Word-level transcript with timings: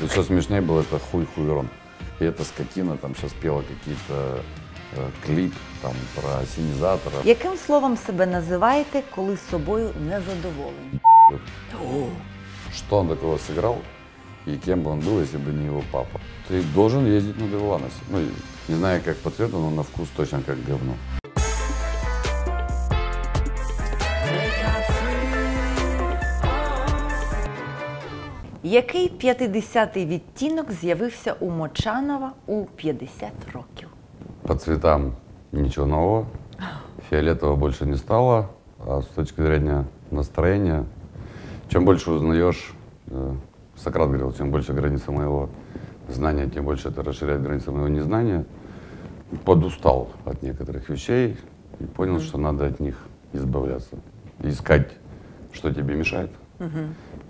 И 0.00 0.06
что 0.06 0.22
смешнее 0.22 0.60
было, 0.60 0.80
это 0.80 0.98
хуй 0.98 1.26
хуйрон. 1.34 1.68
И 2.20 2.24
эта 2.24 2.44
скотина 2.44 2.96
там 2.96 3.14
сейчас 3.16 3.32
пела 3.32 3.62
какие-то 3.62 4.42
э, 4.96 5.10
клип 5.26 5.54
там 5.82 5.94
про 6.14 6.46
синизатора. 6.56 7.16
Яким 7.24 7.56
словом 7.56 7.96
себе 7.96 8.26
називаєте, 8.26 9.02
коли 9.14 9.36
з 9.36 9.50
собою 9.50 9.90
незадоволені? 10.00 11.00
Что 12.74 12.98
он 12.98 13.08
такого 13.08 13.38
сыграл 13.38 13.78
и 14.46 14.56
кем 14.56 14.82
бы 14.82 14.90
он 14.90 15.00
был, 15.00 15.20
если 15.20 15.36
бы 15.36 15.52
не 15.52 15.66
его 15.66 15.82
папа. 15.92 16.20
Ты 16.48 16.62
должен 16.74 17.06
ездить 17.06 17.38
на 17.38 17.48
Девеланосе. 17.48 17.94
Ну, 18.08 18.18
не 18.68 18.74
знаю, 18.74 19.02
как 19.04 19.16
по 19.18 19.30
цвету, 19.30 19.58
но 19.58 19.70
на 19.70 19.82
вкус 19.82 20.08
точно 20.16 20.42
как 20.42 20.56
говно. 20.64 20.94
Який 28.62 29.10
50-й 29.10 30.06
відтінок 30.06 30.72
з'явився 30.72 31.34
у 31.40 31.50
Мочанова 31.50 32.32
у 32.46 32.64
50 32.64 33.30
років? 33.52 33.88
По 34.42 34.54
цветам 34.54 35.12
ничего 35.52 35.86
нового. 35.86 36.26
Фиолетового 37.10 37.56
больше 37.56 37.86
не 37.86 37.96
стало. 37.96 38.48
А 38.86 39.02
с 39.02 39.06
точки 39.06 39.42
зрения 39.42 39.84
настроения, 40.10 40.84
чем 41.68 41.84
больше 41.84 42.10
узнаешь, 42.10 42.74
э, 43.10 43.34
Сократ 43.76 44.08
говорил, 44.08 44.32
чем 44.32 44.50
больше 44.50 44.72
граница 44.72 45.12
моего 45.12 45.48
знания, 46.08 46.48
тем 46.48 46.64
больше 46.64 46.88
это 46.88 47.02
расширяет 47.02 47.42
границы 47.42 47.70
моего 47.70 47.88
незнания. 47.88 48.44
Подустал 49.44 50.08
от 50.24 50.42
некоторых 50.42 50.88
вещей 50.88 51.36
и 51.80 51.84
понял, 51.84 52.20
что 52.20 52.38
надо 52.38 52.66
от 52.66 52.80
них 52.80 52.96
избавляться. 53.32 53.96
Искать, 54.42 54.90
что 55.52 55.72
тебе 55.72 55.94
мешает. 55.94 56.30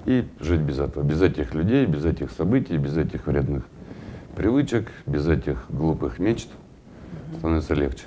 И 0.07 0.25
жить 0.41 0.61
без 0.61 0.79
этого. 0.79 1.05
Без 1.05 1.23
этих 1.23 1.55
людей, 1.55 1.87
без 1.87 2.05
этих 2.05 2.31
событий, 2.31 2.79
без 2.79 2.97
этих 2.97 3.27
вредных 3.27 3.63
привычек, 4.37 4.91
без 5.07 5.27
этих 5.27 5.67
глупых 5.71 6.19
мечт 6.19 6.49
становится 7.39 7.75
легче. 7.75 8.05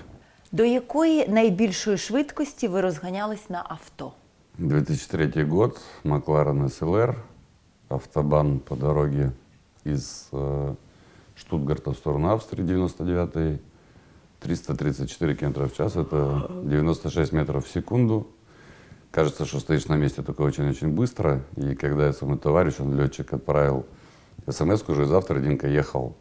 До 0.51 0.65
якої 0.65 1.27
найбільшої 1.27 1.97
швидкості 1.97 2.67
ви 2.67 2.81
розганялись 2.81 3.49
на 3.49 3.65
авто? 3.69 4.11
2003 4.57 5.43
год, 5.43 5.81
Макларен 6.03 6.69
СЛР, 6.69 7.15
автобан 7.89 8.59
по 8.59 8.75
дороге 8.75 9.31
из 9.85 10.29
э, 10.31 10.75
Штутгарта 11.35 11.91
в 11.91 11.95
сторону 11.95 12.29
Австрии, 12.29 12.63
99 12.63 13.61
334 14.39 15.35
км 15.35 15.65
в 15.65 15.75
час, 15.75 15.95
это 15.95 16.49
96 16.63 17.33
метров 17.33 17.65
в 17.65 17.69
секунду. 17.69 18.27
Кажется, 19.15 19.45
что 19.45 19.59
стоишь 19.59 19.87
на 19.87 19.95
месте 19.95 20.21
только 20.21 20.41
очень-очень 20.41 20.89
быстро. 20.89 21.41
И 21.57 21.75
когда 21.75 22.05
я 22.05 22.13
со 22.13 22.25
мной 22.25 22.37
товарищ, 22.37 22.75
он 22.79 22.97
летчик, 22.97 23.33
отправил 23.33 23.85
смс 24.49 24.83
уже 24.87 25.05
завтра 25.05 25.39
Динка 25.39 25.67
ехал 25.67 26.15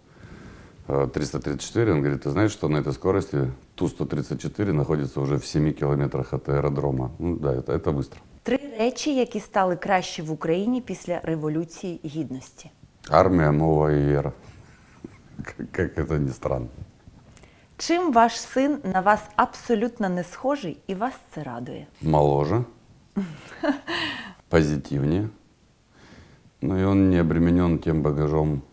э, 0.88 1.08
334, 1.12 1.92
он 1.92 2.00
говорит, 2.00 2.22
ты 2.22 2.30
знаешь, 2.30 2.50
что 2.50 2.68
на 2.68 2.78
этой 2.78 2.92
скорости 2.92 3.50
Ту-134 3.76 4.72
находится 4.72 5.20
уже 5.20 5.38
в 5.38 5.46
7 5.46 5.72
километрах 5.72 6.34
от 6.34 6.48
аэродрома. 6.48 7.12
Ну 7.18 7.36
да, 7.36 7.54
это, 7.54 7.72
это 7.72 7.92
быстро. 7.92 8.18
Три 8.42 8.58
речі, 8.78 9.14
які 9.14 9.40
стали 9.40 9.76
краще 9.76 10.22
в 10.22 10.30
Україні 10.30 10.80
після 10.80 11.20
Революції 11.20 12.00
Гідності. 12.04 12.70
Армия, 13.10 13.50
новая 13.50 13.96
эра. 13.96 14.32
Как, 15.42 15.72
как 15.72 15.98
это 15.98 16.18
ни 16.18 16.30
странно. 16.30 16.68
Чим 17.76 18.12
ваш 18.12 18.40
син 18.40 18.78
на 18.84 19.00
вас 19.00 19.20
абсолютно 19.36 20.08
не 20.08 20.24
схожий 20.24 20.78
і 20.86 20.94
вас 20.94 21.14
це 21.34 21.42
радує? 21.42 21.86
Моложе, 22.02 22.64
позитивнее. 24.49 25.29
Ну 26.61 26.77
и 26.77 26.83
он 26.83 27.09
не 27.09 27.17
обременен 27.17 27.79
тем 27.79 28.01
багажом 28.01 28.63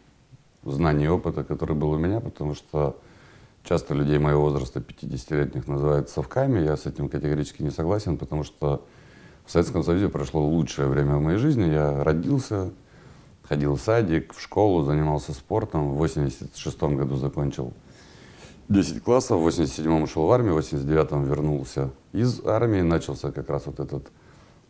знаний 0.64 1.06
и 1.06 1.08
опыта, 1.08 1.44
который 1.44 1.76
был 1.76 1.90
у 1.90 1.98
меня, 1.98 2.20
потому 2.20 2.54
что 2.54 2.98
часто 3.64 3.94
людей 3.94 4.18
моего 4.18 4.42
возраста, 4.42 4.80
50-летних, 4.80 5.66
называют 5.66 6.08
совками. 6.08 6.60
Я 6.60 6.76
с 6.76 6.86
этим 6.86 7.08
категорически 7.08 7.62
не 7.62 7.70
согласен, 7.70 8.16
потому 8.16 8.44
что 8.44 8.86
в 9.44 9.50
Советском 9.50 9.82
Союзе 9.82 10.08
прошло 10.08 10.46
лучшее 10.46 10.88
время 10.88 11.16
в 11.16 11.20
моей 11.20 11.38
жизни. 11.38 11.64
Я 11.64 12.04
родился, 12.04 12.70
ходил 13.42 13.76
в 13.76 13.80
садик, 13.80 14.32
в 14.32 14.40
школу, 14.40 14.84
занимался 14.84 15.32
спортом. 15.32 15.90
В 15.90 15.96
86 15.96 16.82
году 16.82 17.16
закончил 17.16 17.72
10 18.68 19.02
классов, 19.02 19.40
в 19.40 19.46
87-м 19.46 20.02
ушел 20.02 20.26
в 20.26 20.32
армию, 20.32 20.54
в 20.54 20.58
89-м 20.58 21.24
вернулся 21.24 21.90
из 22.12 22.44
армии. 22.46 22.80
Начался 22.80 23.32
как 23.32 23.50
раз 23.50 23.66
вот 23.66 23.80
этот 23.80 24.10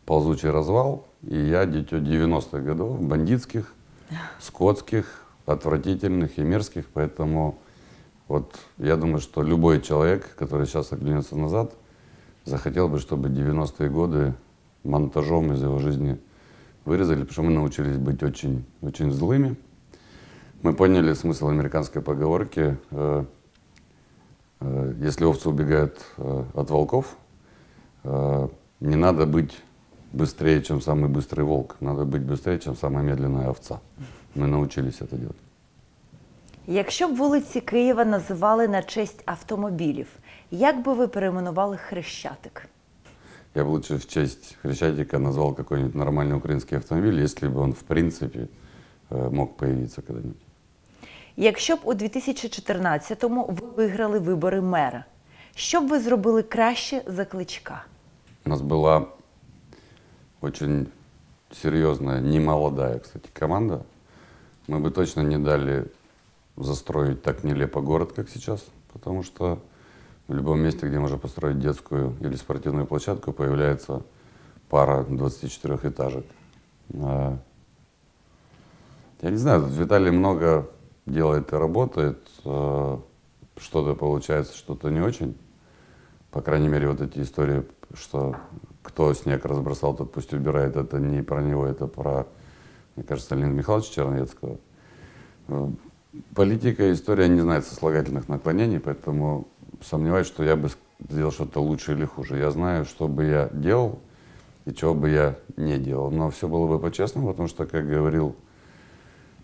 ползучий 0.06 0.50
развал. 0.50 1.06
И 1.22 1.36
я 1.36 1.66
дитё 1.66 1.98
90-х 1.98 2.58
годов, 2.60 3.00
бандитских, 3.00 3.74
скотских, 4.40 5.24
отвратительных 5.46 6.38
и 6.38 6.42
мерзких. 6.42 6.86
Поэтому 6.92 7.58
вот 8.28 8.56
я 8.78 8.96
думаю, 8.96 9.20
что 9.20 9.42
любой 9.42 9.80
человек, 9.80 10.34
который 10.36 10.66
сейчас 10.66 10.92
оглянется 10.92 11.36
назад, 11.36 11.74
захотел 12.44 12.88
бы, 12.88 12.98
чтобы 12.98 13.28
90-е 13.28 13.88
годы 13.90 14.34
монтажом 14.84 15.52
из 15.52 15.62
его 15.62 15.78
жизни 15.78 16.18
вырезали, 16.84 17.20
потому 17.20 17.32
что 17.32 17.42
мы 17.42 17.50
научились 17.50 17.96
быть 17.96 18.22
очень, 18.22 18.64
очень 18.80 19.12
злыми. 19.12 19.56
Мы 20.62 20.74
поняли 20.74 21.12
смысл 21.12 21.48
американской 21.48 22.02
поговорки, 22.02 22.76
э, 22.90 23.24
э, 24.60 24.94
если 25.00 25.24
овцы 25.24 25.48
убегают 25.48 26.00
э, 26.18 26.44
от 26.54 26.70
волков, 26.70 27.16
не 28.04 28.96
надо 28.96 29.26
быть 29.26 29.62
быстрее, 30.13 30.61
чем 30.61 30.81
самый 30.81 31.09
быстрый 31.09 31.43
волк, 31.43 31.77
надо 31.79 32.05
быть 32.05 32.21
быстрее, 32.21 32.59
чем 32.59 32.75
самая 32.75 33.03
медленная 33.03 33.49
овца. 33.49 33.79
Мы 34.35 34.47
научились 34.47 35.01
это 35.01 35.17
делать. 35.17 35.37
Якщо 36.67 37.07
б 37.07 37.15
вулиці 37.15 37.61
Києва 37.61 38.05
називали 38.05 38.67
на 38.67 38.83
честь 38.83 39.21
автомобілів, 39.25 40.07
як 40.51 40.83
би 40.83 40.93
ви 40.93 41.07
перейменували 41.07 41.77
Хрещатик? 41.77 42.67
Я 43.55 43.63
бы 43.63 43.69
лучше 43.69 43.95
в 43.95 44.05
честь 44.05 44.57
Хрещатика 44.61 45.19
назвал 45.19 45.55
какой-нибудь 45.55 45.95
нормальный 45.95 46.35
украинский 46.35 46.77
автомобиль, 46.77 47.19
если 47.23 47.47
бы 47.47 47.59
он 47.61 47.71
в 47.73 47.83
принципе 47.83 48.47
э, 49.09 49.29
мог 49.29 49.57
появиться 49.57 50.01
когда-нибудь. 50.01 50.41
Якщо 51.37 51.75
б 51.75 51.79
у 51.83 51.93
2014-му 51.93 53.45
ви 53.45 53.67
виграли 53.77 54.19
вибори 54.19 54.61
мера, 54.61 55.05
що 55.55 55.81
б 55.81 55.87
ви 55.87 55.99
зробили 55.99 56.43
краще 56.43 57.01
за 57.07 57.25
кличка? 57.25 57.85
У 58.45 58.49
нас 58.49 58.61
была 58.61 59.05
очень 60.42 60.90
серьезная, 61.50 62.20
немолодая, 62.20 62.98
кстати, 62.98 63.28
команда. 63.32 63.86
Мы 64.66 64.80
бы 64.80 64.90
точно 64.90 65.22
не 65.22 65.38
дали 65.38 65.90
застроить 66.56 67.22
так 67.22 67.44
нелепо 67.44 67.80
город, 67.80 68.12
как 68.12 68.28
сейчас, 68.28 68.64
потому 68.92 69.22
что 69.22 69.60
в 70.28 70.34
любом 70.34 70.60
месте, 70.60 70.86
где 70.86 70.98
можно 70.98 71.18
построить 71.18 71.58
детскую 71.58 72.16
или 72.20 72.34
спортивную 72.36 72.86
площадку, 72.86 73.32
появляется 73.32 74.02
пара 74.68 75.04
24-этажек. 75.04 76.26
А, 76.94 77.38
Я 79.20 79.30
не 79.30 79.36
знаю, 79.36 79.66
Виталий 79.66 80.10
много 80.10 80.68
делает 81.06 81.52
и 81.52 81.56
работает, 81.56 82.18
а, 82.44 83.00
что-то 83.56 83.94
получается, 83.94 84.56
что-то 84.56 84.90
не 84.90 85.00
очень. 85.00 85.36
По 86.30 86.40
крайней 86.40 86.68
мере, 86.68 86.88
вот 86.88 87.00
эти 87.00 87.20
истории, 87.20 87.64
что 87.94 88.36
кто 88.82 89.12
снег 89.14 89.44
разбросал, 89.44 89.94
тот 89.94 90.12
пусть 90.12 90.32
убирает, 90.32 90.76
это 90.76 90.98
не 90.98 91.22
про 91.22 91.42
него, 91.42 91.66
это 91.66 91.86
про, 91.86 92.26
мне 92.96 93.04
кажется, 93.04 93.34
Леонида 93.34 93.56
Михайловича 93.56 93.92
Черновецкого. 93.92 94.58
Э, 95.48 95.68
Политика 96.34 96.86
и 96.88 96.92
история 96.92 97.26
не 97.26 97.40
знает 97.40 97.64
сослагательных 97.64 98.28
наклонений, 98.28 98.78
поэтому 98.78 99.48
сомневаюсь, 99.80 100.26
что 100.26 100.44
я 100.44 100.56
бы 100.56 100.68
сделал 101.08 101.32
что-то 101.32 101.60
лучше 101.60 101.92
или 101.92 102.04
хуже. 102.04 102.36
Я 102.36 102.50
знаю, 102.50 102.84
что 102.84 103.08
бы 103.08 103.24
я 103.24 103.48
делал 103.50 103.98
и 104.66 104.74
чего 104.74 104.94
бы 104.94 105.08
я 105.08 105.36
не 105.56 105.78
делал. 105.78 106.10
Но 106.10 106.28
все 106.28 106.48
было 106.48 106.66
бы 106.66 106.78
по-честному, 106.78 107.28
потому 107.28 107.48
что, 107.48 107.64
как 107.64 107.88
говорил 107.88 108.36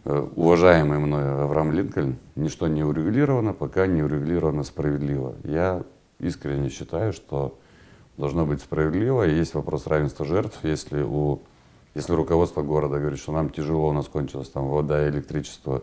э, 0.05 0.29
уважаемый 0.37 0.99
мной 0.99 1.43
Авраам 1.43 1.73
Линкольн, 1.73 2.19
ничто 2.37 2.69
не 2.69 2.85
урегулировано, 2.85 3.55
пока 3.55 3.87
не 3.87 4.03
урегулировано 4.03 4.63
справедливо. 4.63 5.37
Я 5.45 5.85
искренне 6.19 6.69
считаю, 6.69 7.15
что 7.15 7.59
должно 8.19 8.45
быть 8.45 8.61
справедливо. 8.61 9.27
И 9.27 9.35
есть 9.35 9.55
вопрос 9.55 9.87
равенства 9.87 10.27
жертв. 10.27 10.59
Если, 10.65 11.03
у, 11.03 11.41
если 11.95 12.13
руководство 12.13 12.63
города 12.63 12.99
говорит, 12.99 13.19
что 13.19 13.33
нам 13.33 13.49
тяжело, 13.49 13.89
у 13.89 13.93
нас 13.93 14.07
кончилась 14.09 14.51
там 14.51 14.69
вода 14.69 15.09
электричество 15.09 15.83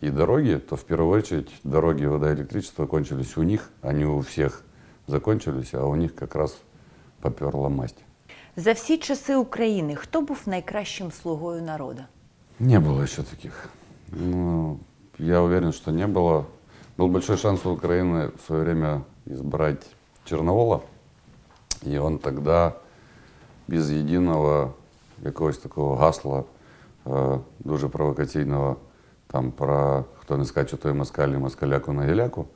и 0.00 0.08
дороги, 0.08 0.56
то 0.56 0.76
в 0.76 0.84
первую 0.84 1.18
очередь 1.18 1.50
дороги, 1.64 2.04
вода 2.04 2.32
и 2.32 2.34
электричество 2.34 2.86
кончились 2.86 3.36
у 3.36 3.42
них, 3.42 3.70
они 3.82 4.04
у 4.04 4.20
всех 4.20 4.62
закончились, 5.06 5.74
а 5.74 5.84
у 5.84 5.94
них 5.96 6.14
как 6.14 6.34
раз 6.34 6.56
поперла 7.20 7.68
масть. 7.68 7.98
За 8.56 8.72
всі 8.72 8.96
часи 8.96 9.34
України 9.34 9.94
хто 9.94 10.20
був 10.20 10.38
найкращим 10.46 11.12
слугою 11.12 11.62
народу? 11.62 12.02
Не 12.60 12.78
было 12.80 13.02
еще 13.02 13.22
таких. 13.22 13.68
Ну, 14.12 14.78
я 15.18 15.42
уверен, 15.42 15.72
что 15.72 15.90
не 15.90 16.06
было. 16.06 16.44
Был 16.96 17.08
большой 17.08 17.36
шанс 17.36 17.66
у 17.66 17.70
Украины 17.70 18.30
в 18.36 18.46
свое 18.46 18.62
время 18.62 19.02
избрать 19.26 19.82
Черновола. 20.24 20.80
И 21.84 21.98
он 21.98 22.18
тогда 22.18 22.76
без 23.68 23.90
единого 23.90 24.74
якогось 25.22 25.58
такого 25.58 25.96
гасла, 25.96 26.44
е, 27.06 27.38
дуже 27.60 27.88
провокаційного 27.88 28.76
там 29.26 29.52
про 29.52 30.04
«Кто 30.20 30.36
не 30.36 30.44
скачет, 30.44 30.86
и 30.86 30.92
москаль, 30.92 31.38
москаляку 31.38 31.92
на 31.92 32.06
геляку», 32.06 32.46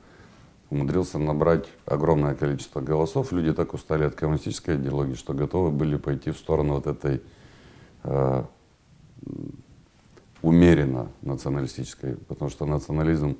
умудрился 0.69 1.19
набрать 1.19 1.67
огромное 1.85 2.35
количество 2.35 2.79
голосов. 2.81 3.31
Люди 3.31 3.53
так 3.53 3.73
устали 3.73 4.05
от 4.05 4.15
коммунистической 4.15 4.75
идеологии, 4.75 5.15
что 5.15 5.33
готовы 5.33 5.71
были 5.71 5.97
пойти 5.97 6.31
в 6.31 6.37
сторону 6.37 6.75
вот 6.75 6.87
этой 6.87 7.21
э, 8.03 8.43
умеренно 10.41 11.07
националистической, 11.21 12.15
потому 12.15 12.49
что 12.49 12.65
национализм 12.65 13.35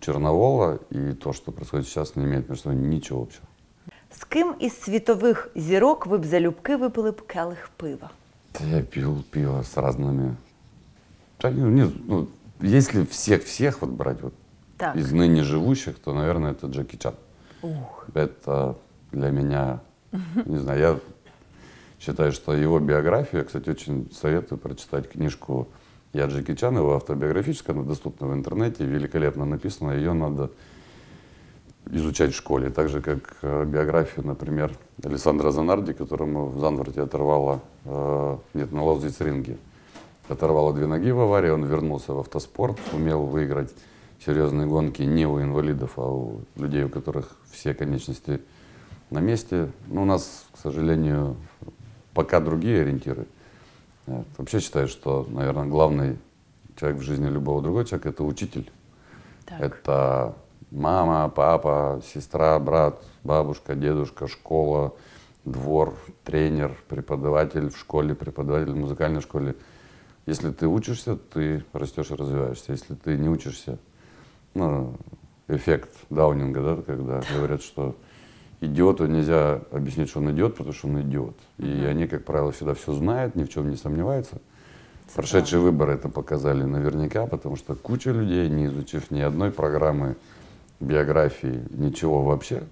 Черновола 0.00 0.78
и 0.90 1.12
то, 1.12 1.32
что 1.32 1.52
происходит 1.52 1.86
сейчас, 1.86 2.16
не 2.16 2.24
имеет 2.24 2.48
между 2.48 2.64
собой 2.64 2.78
ничего 2.78 3.22
общего. 3.22 3.46
З 4.11 4.23
ким 4.23 4.55
із 4.59 4.81
світових 4.81 5.49
зірок 5.55 6.05
ви 6.05 6.17
б 6.17 6.25
залюбки 6.25 6.75
випили 6.75 7.11
б 7.11 7.21
келих 7.27 7.69
пива? 7.77 8.09
Да 8.59 8.65
я 8.77 8.81
пил 8.81 9.23
пиво 9.31 9.59
с 9.63 9.77
разными. 9.77 10.35
Да, 11.41 11.51
ну, 11.51 11.69
не- 11.69 11.91
ну, 12.07 12.27
если 12.61 13.03
всех-всех 13.03 13.81
вот 13.81 13.89
брать 13.91 14.21
вот 14.21 14.33
Так. 14.77 14.95
из 14.95 15.11
ныне 15.13 15.43
живущих, 15.43 15.99
то, 15.99 16.13
наверное, 16.13 16.51
это 16.51 16.67
Джеки 16.67 16.95
Чан. 16.97 17.13
Ух. 17.61 18.05
Это 18.13 18.75
для 19.11 19.31
меня, 19.31 19.79
не 20.45 20.57
знаю, 20.57 20.79
я 20.79 20.99
считаю, 21.99 22.31
что 22.31 22.53
его 22.53 22.79
биография, 22.79 23.43
кстати, 23.43 23.69
очень 23.69 24.09
советую 24.13 24.57
прочитать 24.59 25.09
книжку 25.09 25.67
«Я 26.13 26.27
Джеки 26.27 26.55
Чан», 26.55 26.77
его 26.77 26.95
автобиографическая, 26.95 27.75
она 27.75 27.83
доступна 27.85 28.27
в 28.27 28.33
интернете, 28.33 28.85
великолепно 28.85 29.45
написана, 29.45 29.91
ее 29.91 30.13
надо 30.13 30.49
изучать 31.86 32.32
в 32.32 32.36
школе. 32.36 32.70
Так 32.70 32.88
же, 32.88 33.00
как 33.00 33.36
э, 33.42 33.64
биографию, 33.64 34.26
например, 34.26 34.72
Александра 35.02 35.50
Занарди, 35.50 35.92
которому 35.92 36.46
в 36.46 36.60
Занварте 36.60 37.02
оторвало, 37.02 37.60
э, 37.84 38.36
нет, 38.54 38.72
на 38.72 38.84
Лаузиц-ринге, 38.84 39.56
оторвало 40.28 40.72
две 40.72 40.86
ноги 40.86 41.10
в 41.10 41.20
аварии, 41.20 41.50
он 41.50 41.64
вернулся 41.64 42.12
в 42.12 42.20
автоспорт, 42.20 42.78
умел 42.92 43.24
выиграть 43.24 43.72
серьезные 44.24 44.66
гонки 44.66 45.02
не 45.02 45.26
у 45.26 45.40
инвалидов, 45.40 45.92
а 45.96 46.02
у 46.02 46.40
людей, 46.56 46.84
у 46.84 46.88
которых 46.88 47.36
все 47.50 47.74
конечности 47.74 48.40
на 49.10 49.18
месте. 49.18 49.70
Но 49.88 50.02
у 50.02 50.04
нас, 50.04 50.46
к 50.52 50.58
сожалению, 50.58 51.36
пока 52.14 52.40
другие 52.40 52.82
ориентиры. 52.82 53.26
Э, 54.06 54.22
Вообще 54.36 54.60
считаю, 54.60 54.88
что, 54.88 55.26
наверное, 55.28 55.66
главный 55.66 56.18
человек 56.76 57.00
в 57.00 57.02
жизни 57.02 57.28
любого 57.28 57.62
другого 57.62 57.84
человека– 57.84 58.08
это 58.10 58.24
учитель. 58.24 58.70
Так. 59.46 59.60
Это 59.60 60.34
мама, 60.70 61.28
папа, 61.28 62.00
сестра, 62.04 62.58
брат, 62.58 63.02
бабушка, 63.24 63.74
дедушка, 63.74 64.28
школа, 64.28 64.94
двор, 65.44 65.94
тренер, 66.24 66.76
преподаватель 66.88 67.70
в 67.70 67.78
школе, 67.78 68.14
преподаватель 68.14 68.72
в 68.72 68.76
музыкальной 68.76 69.20
школе. 69.20 69.56
Если 70.26 70.50
ты 70.50 70.66
учишься, 70.66 71.16
ты 71.16 71.64
растешь 71.72 72.10
и 72.10 72.14
развиваешься. 72.14 72.72
Если 72.72 72.94
ты 72.94 73.16
не 73.16 73.28
учишься, 73.28 73.78
ну, 74.54 74.94
эффект 75.48 75.90
Даунинга, 76.10 76.60
да, 76.60 76.82
когда 76.82 77.20
говорят, 77.34 77.62
что 77.62 77.96
идиоту 78.60 79.06
нельзя 79.06 79.62
объяснить, 79.70 80.10
что 80.10 80.20
он 80.20 80.30
идиот, 80.32 80.56
потому 80.56 80.72
что 80.72 80.88
он 80.88 81.00
идиот. 81.00 81.36
И 81.58 81.84
они, 81.84 82.06
как 82.06 82.24
правило, 82.24 82.52
всегда 82.52 82.74
все 82.74 82.92
знают, 82.92 83.34
ни 83.34 83.44
в 83.44 83.48
чем 83.48 83.70
не 83.70 83.76
сомневаются. 83.76 84.40
Прошедшие 85.14 85.60
выборы 85.60 85.94
это 85.94 86.08
показали 86.08 86.62
наверняка, 86.62 87.26
потому 87.26 87.56
что 87.56 87.74
куча 87.74 88.12
людей, 88.12 88.48
не 88.48 88.66
изучив 88.66 89.10
ни 89.10 89.20
одной 89.20 89.50
программы 89.50 90.16
биографии, 90.80 91.62
ничего 91.70 92.22
вообще, 92.24 92.64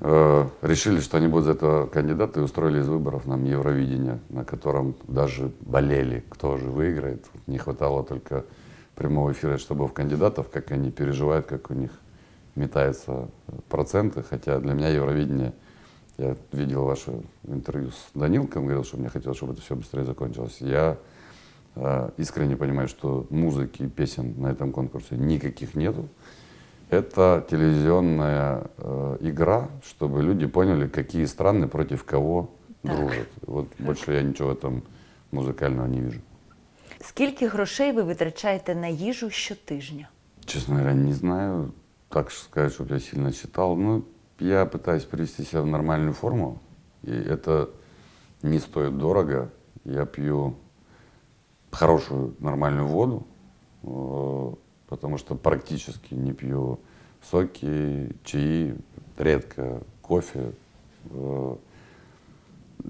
э, 0.00 0.48
решили, 0.62 1.00
что 1.00 1.16
они 1.16 1.28
будут 1.28 1.46
за 1.46 1.52
этого 1.52 1.86
кандидата 1.86 2.40
и 2.40 2.42
устроили 2.42 2.80
из 2.80 2.88
выборов 2.88 3.26
нам 3.26 3.44
Евровидение, 3.44 4.18
на 4.28 4.44
котором 4.44 4.94
даже 5.06 5.52
болели, 5.60 6.24
кто 6.28 6.58
же 6.58 6.66
выиграет. 6.66 7.24
Не 7.46 7.58
хватало 7.58 8.04
только 8.04 8.44
прямого 8.94 9.32
эфира, 9.32 9.58
чтобы 9.58 9.86
в 9.86 9.92
кандидатов, 9.92 10.48
как 10.50 10.72
они 10.72 10.90
переживают, 10.90 11.46
как 11.46 11.70
у 11.70 11.74
них 11.74 11.90
метаются 12.54 13.28
проценты. 13.68 14.22
Хотя 14.22 14.58
для 14.58 14.74
меня 14.74 14.88
Евровидение, 14.88 15.54
я 16.18 16.36
видел 16.52 16.84
ваше 16.84 17.22
интервью 17.44 17.90
с 17.90 18.10
Данилком, 18.14 18.64
говорил, 18.64 18.84
что 18.84 18.98
мне 18.98 19.08
хотелось, 19.08 19.38
чтобы 19.38 19.54
это 19.54 19.62
все 19.62 19.76
быстрее 19.76 20.04
закончилось. 20.04 20.56
Я 20.60 20.98
э, 21.76 22.10
искренне 22.18 22.56
понимаю, 22.56 22.88
что 22.88 23.26
музыки, 23.30 23.88
песен 23.88 24.34
на 24.40 24.48
этом 24.48 24.72
конкурсе 24.72 25.16
никаких 25.16 25.74
нету. 25.74 26.08
Это 26.91 27.43
телевизионная 27.49 28.63
э, 28.77 29.17
игра, 29.21 29.67
чтобы 29.83 30.23
люди 30.23 30.47
поняли, 30.47 30.87
какие 30.87 31.25
страны 31.25 31.67
против 31.67 32.03
кого 32.03 32.49
Так. 32.83 32.95
дружат. 32.95 33.27
Вот 33.41 33.67
больше 33.79 34.13
я 34.13 34.21
ничего 34.23 34.49
в 34.49 34.51
этом 34.51 34.83
музыкального 35.31 35.87
не 35.87 36.01
вижу. 36.01 36.19
Скільки 37.01 37.47
грошей 37.47 37.91
ви 37.91 38.03
витрачаєте 38.03 38.75
на 38.75 38.87
їжу 38.87 39.29
щотижня? 39.29 40.09
Честно 40.45 40.75
говоря, 40.75 40.93
не 40.95 41.13
знаю, 41.13 41.71
так 42.09 42.31
сказать, 42.31 42.71
чтобы 42.73 42.93
я 42.93 42.99
сильно 42.99 43.31
считал. 43.31 43.75
Ну, 43.77 44.03
я 44.39 44.65
пытаюсь 44.65 45.05
привести 45.05 45.43
себя 45.43 45.61
в 45.61 45.67
нормальную 45.67 46.13
форму, 46.13 46.59
и 47.03 47.11
это 47.11 47.67
не 48.43 48.59
стоит 48.59 48.97
дорого. 48.97 49.49
Я 49.85 50.05
пью 50.05 50.53
хорошую 51.71 52.33
нормальную 52.39 52.87
воду, 52.87 53.23
э, 53.83 54.53
потому 54.92 55.16
что 55.16 55.34
практически 55.36 56.12
не 56.12 56.34
пью 56.34 56.78
соки, 57.30 58.14
чаи, 58.24 58.74
редко 59.16 59.80
кофе. 60.02 60.52
Э, 61.10 61.56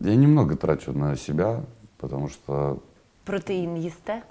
Я 0.00 0.16
немного 0.16 0.56
трачу 0.56 0.92
на 0.92 1.16
себя, 1.16 1.62
потому 1.98 2.28
что 2.28 2.78
Протеїн 3.24 3.76
їсте? 3.76 4.22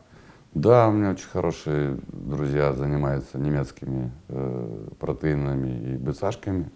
да, 0.54 0.90
у 0.90 0.92
меня 0.92 1.12
очень 1.12 1.30
хорошие 1.30 1.98
друзья 2.12 2.74
занимаются 2.74 3.38
немецкими 3.38 4.12
э, 4.28 4.88
протеинами 5.00 5.94
и 5.94 5.98
бецашками. 5.98 6.70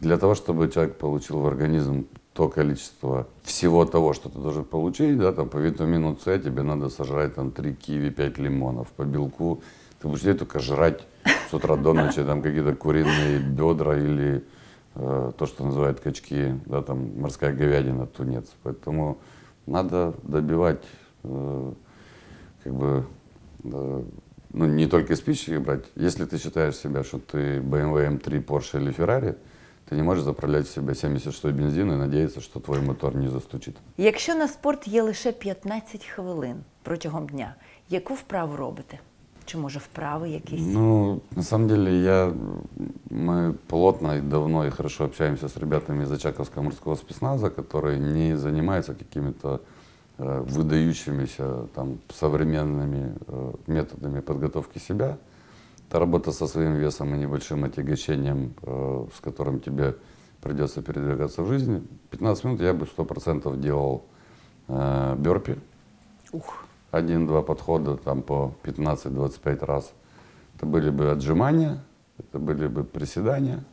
Для 0.00 0.16
того, 0.16 0.34
чтобы 0.34 0.68
человек 0.68 0.96
получил 0.98 1.38
в 1.38 1.46
организм 1.46 2.06
то 2.32 2.48
количество 2.48 3.26
всего 3.42 3.84
того, 3.84 4.12
что 4.12 4.28
ты 4.28 4.38
должен 4.38 4.64
получить, 4.64 5.18
да, 5.18 5.32
там 5.32 5.48
по 5.48 5.58
витамину 5.58 6.16
С 6.16 6.38
тебе 6.38 6.62
надо 6.62 6.88
сожрать 6.88 7.34
там 7.34 7.50
3 7.50 7.74
киви, 7.74 8.10
5 8.10 8.38
лимонов, 8.38 8.88
по 8.88 9.04
белку 9.04 9.62
ты 10.00 10.08
будешь 10.08 10.22
сидеть 10.22 10.38
только 10.38 10.60
жрать 10.60 11.06
с 11.50 11.54
утра 11.54 11.76
до 11.76 11.92
ночи 11.92 12.24
там 12.24 12.42
какие-то 12.42 12.74
куриные 12.74 13.38
бедра 13.38 13.96
или 13.96 14.44
э, 14.94 15.32
то, 15.36 15.46
что 15.46 15.64
называют 15.64 16.00
качки, 16.00 16.54
да, 16.66 16.82
там 16.82 17.20
морская 17.20 17.52
говядина, 17.52 18.06
тунец. 18.06 18.46
Поэтому 18.62 19.18
надо 19.66 20.14
добивать 20.22 20.82
э, 21.24 21.72
как 22.64 22.72
бы 22.72 23.06
э, 23.64 24.02
ну, 24.52 24.66
не 24.66 24.86
только 24.86 25.12
из 25.12 25.20
пищи 25.20 25.58
брать. 25.58 25.84
Если 25.96 26.24
ты 26.24 26.38
считаешь 26.38 26.76
себя, 26.76 27.04
что 27.04 27.18
ты 27.18 27.58
BMW 27.58 28.18
M3, 28.18 28.44
Porsche 28.44 28.80
или 28.80 28.94
Ferrari, 28.94 29.36
ты 29.89 29.95
не 29.95 30.03
можешь 30.03 30.23
заправлять 30.23 30.67
в 30.67 30.73
себя 30.73 30.93
76 30.93 31.45
бензин 31.45 31.91
и 31.91 31.95
надеяться, 31.95 32.41
что 32.41 32.59
твой 32.59 32.81
мотор 32.81 33.15
не 33.15 33.29
застучит. 33.29 33.75
Якщо 33.97 34.35
на 34.35 34.47
спорт 34.47 34.87
є 34.87 35.01
лише 35.01 35.31
15 35.31 36.05
хвилин 36.05 36.55
протягом 36.83 37.27
дня, 37.27 37.55
яку 37.89 38.13
вправу 38.13 38.55
робите? 38.55 38.99
Чи 39.45 39.57
може 39.57 39.79
вправи 39.79 40.29
якісь? 40.29 40.61
Ну, 40.61 41.21
на 41.35 41.43
самом 41.43 41.67
деле, 41.67 41.91
я, 42.03 42.33
мы 43.09 43.53
плотно 43.67 44.17
и 44.17 44.21
давно 44.21 44.65
и 44.65 44.69
хорошо 44.69 45.03
общаемся 45.03 45.49
с 45.49 45.57
ребятами 45.57 46.03
из 46.03 46.11
Очаковского 46.11 46.63
морского 46.63 46.95
спецназа, 46.95 47.49
которые 47.49 47.99
не 47.99 48.37
занимаются 48.37 48.93
какими-то 48.93 49.59
э, 50.17 50.39
выдающимися 50.39 51.67
там, 51.75 51.97
современными 52.09 53.13
э, 53.27 53.51
методами 53.67 54.21
подготовки 54.21 54.79
себя. 54.79 55.17
Это 55.90 55.98
работа 55.98 56.30
со 56.30 56.46
своим 56.46 56.76
весом 56.76 57.12
и 57.16 57.18
небольшим 57.18 57.64
отягощением, 57.64 58.54
э, 58.62 59.06
с 59.12 59.18
которым 59.18 59.58
тебе 59.58 59.96
придется 60.40 60.82
передвигаться 60.82 61.42
в 61.42 61.48
жизни. 61.48 61.82
15 62.10 62.44
минут 62.44 62.60
я 62.60 62.72
бы 62.74 62.86
100% 62.86 63.56
делал 63.58 64.04
э, 64.68 65.16
бёрпи, 65.18 65.58
Ух, 66.30 66.64
один-два 66.92 67.42
подхода 67.42 67.96
там 67.96 68.22
по 68.22 68.54
15-25 68.62 69.64
раз. 69.64 69.92
Это 70.54 70.64
были 70.64 70.90
бы 70.90 71.10
отжимания, 71.10 71.82
это 72.18 72.38
были 72.38 72.68
бы 72.68 72.84
приседания. 72.84 73.64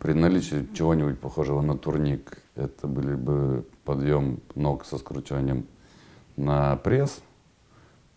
При 0.00 0.12
наличии 0.12 0.68
чего-нибудь 0.74 1.18
похожего 1.18 1.62
на 1.62 1.78
турник, 1.78 2.42
это 2.56 2.86
были 2.86 3.14
бы 3.14 3.64
подъем 3.86 4.40
ног 4.54 4.84
со 4.84 4.98
скручиванием 4.98 5.66
на 6.36 6.76
пресс, 6.76 7.22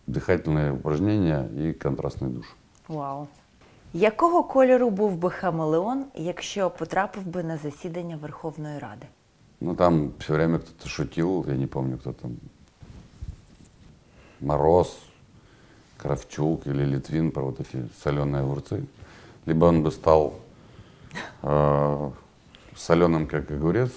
дыхательные 0.06 0.74
упражнения 0.74 1.48
и 1.48 1.72
контрастный 1.72 2.30
душ. 2.30 2.58
вау. 2.91 3.27
Якого 3.93 4.45
кольору 4.45 4.91
був 4.91 5.17
би 5.17 5.31
хамелеон, 5.31 6.05
якщо 6.15 6.71
потрапив 6.71 7.27
би 7.27 7.43
на 7.43 7.57
засідання 7.57 8.17
Верховної 8.17 8.79
Ради? 8.79 9.07
Ну, 9.61 9.75
там 9.75 10.11
все 10.19 10.33
время 10.33 10.59
кто-то 10.59 10.89
шутил, 10.89 11.45
я 11.49 11.55
не 11.55 11.67
помню, 11.67 11.99
кто 11.99 12.13
там. 12.13 12.37
Мороз, 14.41 14.99
Кравчук 15.97 16.67
или 16.67 16.85
Литвин 16.85 17.31
про 17.31 17.43
вот 17.43 17.61
эти 17.61 17.89
соленые 18.03 18.43
огурцы. 18.43 18.85
Либо 19.47 19.65
он 19.65 19.83
бы 19.83 19.91
стал 19.91 20.35
э, 21.43 22.11
соленым, 22.77 23.27
как 23.27 23.51
огурец. 23.51 23.93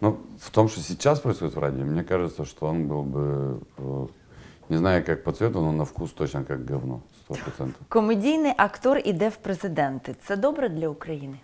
Но 0.00 0.18
в 0.40 0.50
том, 0.50 0.68
что 0.68 0.80
сейчас 0.80 1.20
происходит 1.20 1.54
в 1.54 1.58
радио, 1.58 1.84
мне 1.84 2.02
кажется, 2.02 2.44
что 2.44 2.66
он 2.66 2.88
был 2.88 3.02
бы 3.02 3.60
э, 3.78 4.06
Не 4.68 4.78
знаю, 4.78 5.04
как 5.04 5.24
по 5.24 5.32
цвету, 5.32 5.60
но 5.60 5.72
на 5.72 5.84
вкус 5.84 6.12
точно 6.12 6.44
как 6.44 6.70
говно, 6.70 7.00
сто 7.24 7.34
процентов. 7.34 7.82
Комедійний 7.88 8.52
актор 8.56 9.00
іде 9.04 9.28
в 9.28 9.36
президенти. 9.36 10.14
Це 10.26 10.36
добре 10.36 10.68
для 10.68 10.88
України? 10.88 11.36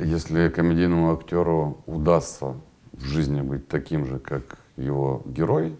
Если 0.00 0.50
комедийному 0.50 1.12
актеру 1.12 1.76
удастся 1.86 2.46
в 2.92 3.04
жизни 3.04 3.42
быть 3.42 3.68
таким 3.68 4.06
же, 4.06 4.18
как 4.18 4.58
его 4.78 5.22
герой, 5.36 5.72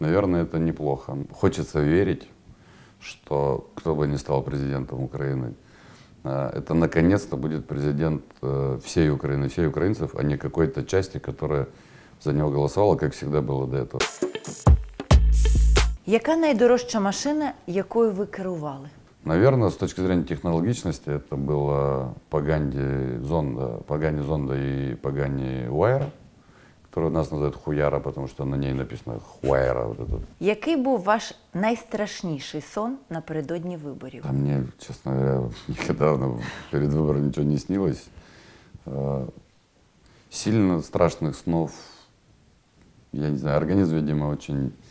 наверное, 0.00 0.44
это 0.44 0.58
неплохо. 0.58 1.16
Хочется 1.32 1.80
верить, 1.80 2.28
что 3.00 3.70
кто 3.74 3.94
бы 3.94 4.06
ни 4.06 4.16
стал 4.16 4.42
президентом 4.42 5.02
Украины, 5.02 5.54
э, 6.24 6.50
это 6.58 6.74
наконец-то 6.74 7.36
будет 7.36 7.66
президент 7.66 8.22
э, 8.42 8.78
всей 8.84 9.10
Украины, 9.10 9.48
всей 9.48 9.66
украинцев, 9.66 10.14
а 10.14 10.22
не 10.22 10.36
какой-то 10.36 10.84
части, 10.84 11.18
которая 11.18 11.66
за 12.22 12.32
него 12.32 12.50
голосовала, 12.50 12.96
как 12.96 13.12
всегда 13.12 13.40
было 13.40 13.66
до 13.66 13.76
этого. 13.76 14.02
Яка 16.06 16.36
найдорожча 16.36 17.00
машина, 17.00 17.52
якою 17.66 18.10
ви 18.10 18.26
керували? 18.26 18.88
Наверное, 19.24 19.68
с 19.68 19.76
точки 19.76 20.00
зрения 20.00 20.24
технологичности, 20.24 21.10
это 21.10 21.36
было 21.36 22.14
Паганди 22.30 23.18
Зонда, 23.22 23.66
Пагани 23.86 24.22
Зонда 24.22 24.54
и 24.54 24.94
Пагани 24.94 25.68
Уайра, 25.68 26.10
которую 26.88 27.12
нас 27.12 27.30
называют 27.30 27.56
Хуяра, 27.56 28.00
потому 28.00 28.28
что 28.28 28.44
на 28.44 28.56
ней 28.56 28.72
написано 28.72 29.20
Хуайра. 29.20 29.84
Вот 29.84 30.00
этот. 30.00 30.20
Який 30.40 30.76
був 30.76 31.02
ваш 31.02 31.34
найстрашніший 31.54 32.60
сон 32.60 32.96
напередодні 33.10 33.76
виборів? 33.76 34.24
А 34.28 34.32
мне, 34.32 34.62
честно 34.78 35.12
говоря, 35.12 35.42
никогда 35.68 36.16
ну, 36.16 36.40
перед 36.70 36.92
выбором 36.92 37.26
ничего 37.26 37.46
не 37.46 37.58
снилось. 37.58 38.06
Э, 38.86 39.26
Сильно 40.30 40.82
страшных 40.82 41.36
снов, 41.36 41.72
я 43.12 43.28
не 43.30 43.36
знаю, 43.38 43.56
организм, 43.56 43.94
видимо, 43.96 44.28
очень 44.28 44.66
э, 44.66 44.81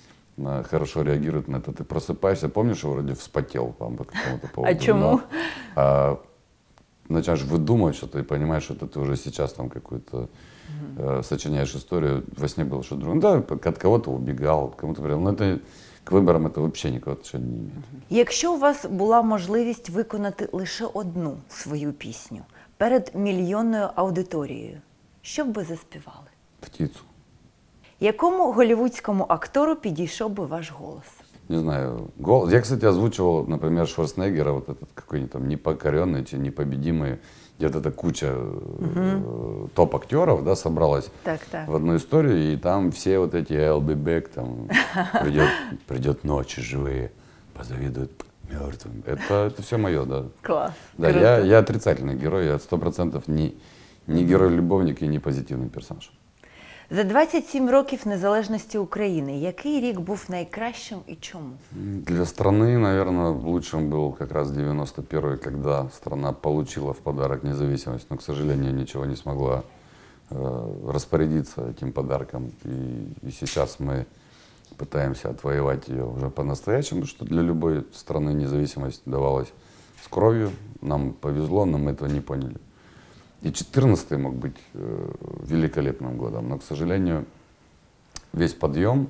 хорошо 0.70 1.02
реагирует 1.02 1.48
на 1.48 1.58
это. 1.58 1.72
Ты 1.72 1.84
просыпаешься, 1.84 2.50
помнишь, 2.50 2.78
что 2.78 2.92
вроде 2.92 3.14
вспотел 3.14 3.74
там 3.80 3.98
по 3.98 4.04
какому-то 4.04 4.48
поводу. 4.48 4.80
чему? 4.80 5.00
но, 5.00 5.22
а, 5.76 6.20
начинаешь 7.10 7.44
выдумывать 7.44 7.96
что-то 7.96 8.20
и 8.20 8.24
понимаешь, 8.24 8.64
что 8.64 8.74
это 8.74 8.88
ты 8.88 9.00
уже 9.00 9.16
сейчас 9.16 9.54
там 9.54 9.70
какую-то 9.70 10.30
э, 10.98 11.22
сочиняешь 11.24 11.74
историю. 11.76 12.24
Во 12.38 12.48
сне 12.48 12.66
было 12.66 12.84
что-то 12.84 13.02
другое. 13.02 13.16
Ну 13.16 13.46
да, 13.48 13.70
от 13.70 13.78
кого-то 13.78 14.12
убегал, 14.12 14.66
от 14.66 14.76
кому-то 14.76 15.02
прям. 15.02 15.24
Но 15.24 15.32
это 15.32 15.60
к 16.04 16.12
выборам 16.12 16.48
это 16.48 16.62
вообще 16.62 16.92
никакого 16.92 17.16
отношения 17.16 17.48
не 17.48 17.60
имеет. 17.60 17.86
Якщо 18.10 18.54
у 18.54 18.58
вас 18.58 18.86
була 18.86 19.22
можливість 19.22 19.90
виконати 19.90 20.50
лише 20.52 20.86
одну 20.86 21.38
свою 21.50 21.94
пісню 21.94 22.42
перед 22.78 23.12
мільйонною 23.16 23.90
аудиторією, 23.96 24.78
що 25.22 25.46
б 25.46 25.54
ви 25.54 25.64
заспівали? 25.64 26.28
Птицу. 26.60 27.00
Якому 28.02 28.52
голівудському 28.52 29.26
актору 29.30 29.76
підійшов 29.76 30.32
би 30.32 30.46
ваш 30.46 30.72
голос? 30.72 31.04
Не 31.50 31.60
знаю, 31.60 32.00
голос. 32.22 32.54
Я, 32.54 32.62
кстати, 32.62 32.88
озвучивал, 32.88 33.46
например, 33.48 33.88
Шварценеггера, 33.88 34.52
вот 34.52 34.70
этот 34.70 34.88
какой-нибудь 34.94 35.32
там 35.32 35.48
непокоренный, 35.48 36.26
чи 36.26 36.38
непобедимый, 36.38 37.18
где 37.58 37.68
вот 37.68 37.76
эта 37.76 37.92
куча 37.92 38.34
э, 38.36 39.68
топ-актеров, 39.74 40.44
да, 40.44 40.56
собралась 40.56 41.10
Так, 41.24 41.40
так. 41.52 41.68
в 41.68 41.76
одну 41.76 41.96
историю, 41.96 42.54
и 42.54 42.58
там 42.58 42.92
все 42.92 43.20
вот 43.20 43.34
эти 43.34 43.54
I'll 43.54 43.82
be 43.82 43.96
back, 43.96 44.28
там, 44.34 44.68
придет, 45.22 45.50
придет 45.88 46.24
ночи 46.24 46.62
живые, 46.62 47.12
позавидуют 47.54 48.12
мертвым. 48.52 49.04
Это, 49.06 49.46
это 49.48 49.62
все 49.62 49.78
мое, 49.78 50.06
да. 50.06 50.26
Клас. 50.42 50.74
Да, 50.98 51.10
я, 51.10 51.40
я 51.40 51.60
отрицательный 51.60 52.16
герой, 52.16 52.46
я 52.46 52.60
сто 52.60 52.78
процентов 52.78 53.28
не, 53.28 53.56
не 54.06 54.24
герой-любовник 54.26 55.02
и 55.02 55.08
не 55.08 55.20
позитивный 55.20 55.70
персонаж. 55.70 56.12
За 56.92 57.04
27 57.04 57.70
років 57.70 58.08
незалежності 58.08 58.78
України, 58.78 59.38
який 59.38 59.82
рік 59.82 60.00
був 60.00 60.26
найкращим 60.30 60.98
і 61.08 61.16
чому? 61.16 61.52
Для 62.08 62.26
страны, 62.26 62.78
наверное, 62.78 63.30
лучшим 63.30 63.90
был 63.90 64.18
как 64.18 64.32
раз 64.32 64.52
91-й, 64.52 65.38
когда 65.38 65.90
страна 65.90 66.32
получила 66.32 66.92
в 66.92 66.98
подарок 66.98 67.44
независимость, 67.44 68.08
но, 68.10 68.18
к 68.18 68.22
сожалению, 68.22 68.74
ничего 68.74 69.06
не 69.06 69.16
смогла 69.16 69.64
э, 70.32 70.36
распорядиться 70.94 71.62
этим 71.70 71.92
подарком. 71.92 72.52
И, 72.64 73.28
и 73.28 73.32
сейчас 73.32 73.80
мы 73.80 74.06
пытаемся 74.78 75.30
отвоевать 75.30 75.90
ее 75.90 76.06
уже 76.06 76.30
по-настоящему, 76.30 77.06
что 77.06 77.26
для 77.26 77.42
любой 77.42 77.84
страны 77.94 78.34
независимость 78.34 79.02
давалась 79.06 79.52
с 80.04 80.08
кровью. 80.08 80.52
Нам 80.82 81.12
повезло, 81.14 81.66
но 81.66 81.78
мы 81.78 81.92
этого 81.92 82.08
не 82.08 82.22
поняли. 82.22 82.56
И 83.43 83.53
14 83.53 84.13
мог 84.13 84.35
быть 84.35 84.57
э, 84.75 85.13
великолепным 85.41 86.17
годом, 86.17 86.49
но, 86.49 86.59
к 86.59 86.63
сожалению, 86.63 87.27
весь 88.33 88.55
подъем, 88.55 89.09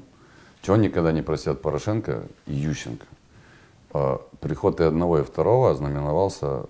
чего 0.63 0.77
никогда 0.77 1.13
не 1.13 1.23
просят 1.23 1.61
Порошенко 1.61 2.25
и 2.47 2.55
Ющенко. 2.55 3.07
А 3.93 4.23
Приход 4.41 4.81
и 4.81 4.85
одного, 4.85 5.19
и 5.19 5.23
второго 5.23 5.71
ознаменовался 5.71 6.65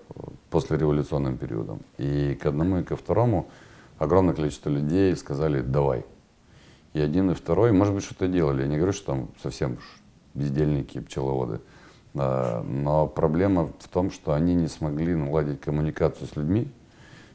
послереволюционным 0.49 1.37
периодом. 1.37 1.79
И 1.97 2.37
к 2.41 2.45
одному, 2.45 2.79
и 2.79 2.83
ко 2.83 2.97
второму 2.97 3.47
огромное 3.97 4.35
количество 4.35 4.69
людей 4.69 5.15
сказали 5.15 5.61
«давай». 5.61 6.05
И 6.91 6.99
один, 6.99 7.31
и 7.31 7.33
второй, 7.33 7.71
может 7.71 7.93
быть, 7.93 8.03
что-то 8.03 8.27
делали. 8.27 8.63
Я 8.63 8.67
не 8.67 8.75
говорю, 8.75 8.93
что 8.93 9.13
там 9.13 9.29
совсем 9.41 9.77
бездельники, 10.33 10.99
пчеловоды. 10.99 11.59
Но 12.13 13.07
проблема 13.07 13.71
в 13.79 13.87
том, 13.87 14.11
что 14.11 14.33
они 14.33 14.53
не 14.53 14.67
смогли 14.67 15.15
наладить 15.15 15.59
коммуникацию 15.61 16.27
с 16.27 16.35
людьми, 16.35 16.67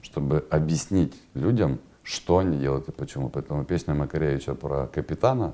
чтобы 0.01 0.45
объяснить 0.49 1.21
людям, 1.33 1.79
что 2.03 2.37
они 2.37 2.57
делают 2.57 2.89
и 2.89 2.91
почему. 2.91 3.29
Поэтому 3.29 3.63
песня 3.65 3.93
Макаревича 3.93 4.55
про 4.55 4.87
капитана, 4.87 5.53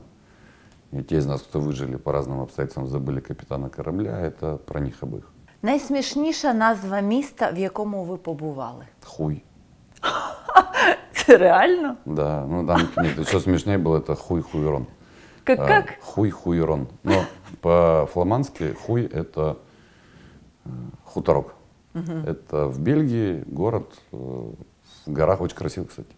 и 0.91 1.03
те 1.03 1.17
из 1.17 1.25
нас, 1.25 1.41
кто 1.41 1.59
выжили 1.59 1.97
по 1.97 2.11
разным 2.11 2.41
обстоятельствам, 2.41 2.87
забыли 2.87 3.19
капитана 3.19 3.69
корабля, 3.69 4.19
это 4.19 4.57
про 4.57 4.79
них 4.79 5.03
обоих. 5.03 5.31
Найсмішніша 5.61 6.53
назва 6.53 6.99
міста, 6.99 7.51
в 7.51 7.57
якому 7.57 8.03
ви 8.03 8.17
побували? 8.17 8.85
Хуй. 9.05 9.41
Це 11.13 11.37
реально? 11.37 11.95
Да, 12.05 12.45
ну 12.49 12.67
там 12.67 12.89
нет, 12.97 13.19
еще 13.19 13.39
смешнее 13.39 13.77
было 13.77 13.97
это 13.97 14.15
хуй-хуйрон. 14.15 14.85
Как 15.43 15.59
А, 15.59 15.67
как? 15.67 15.85
Хуй-хуйрон. 16.01 16.87
Но 17.03 17.25
по-фламандски 17.61 18.73
хуй 18.73 19.05
это 19.05 19.55
э, 20.65 20.69
хуторок. 21.93 22.27
Это 22.27 22.67
в 22.67 22.79
Бельгии 22.79 23.43
город 23.47 23.93
э, 24.11 24.15
в 24.15 25.11
горах, 25.11 25.41
очень 25.41 25.55
красивый, 25.55 25.87
кстати. 25.89 26.09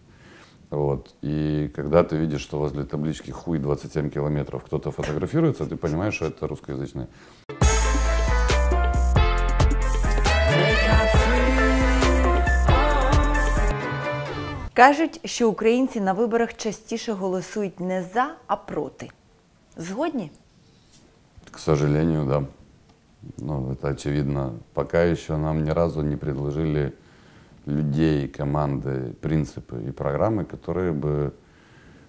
Вот. 0.70 1.14
И 1.22 1.70
когда 1.76 2.04
ты 2.04 2.16
видишь, 2.16 2.42
что 2.42 2.58
возле 2.58 2.84
таблички 2.84 3.32
хуй 3.32 3.60
27 3.60 4.10
километров 4.10 4.64
кто-то 4.64 4.92
фотографируется, 4.92 5.66
ты 5.66 5.76
понимаешь, 5.76 6.14
что 6.14 6.28
это 6.28 6.48
русскоязычное. 6.48 7.08
Кажуть, 14.74 15.20
що 15.26 15.50
українці 15.50 16.02
на 16.02 16.14
виборах 16.14 16.54
частіше 16.58 17.14
голосують 17.14 17.80
не 17.80 18.04
за, 18.14 18.36
а 18.48 18.56
проти. 18.56 19.10
Згодні? 19.78 20.32
К 21.52 21.60
сожалению, 21.60 22.26
да. 22.26 22.44
Ну, 23.39 23.73
это 23.73 23.89
очевидно. 23.89 24.53
Пока 24.75 25.03
еще 25.03 25.37
нам 25.37 25.65
ни 25.65 25.71
разу 25.71 26.03
не 26.03 26.17
предложили 26.17 26.95
людей, 27.67 28.29
команды, 28.29 29.13
принципы 29.21 29.83
и 29.89 29.91
программы, 29.91 30.45
которые 30.45 30.93
бы 30.93 31.33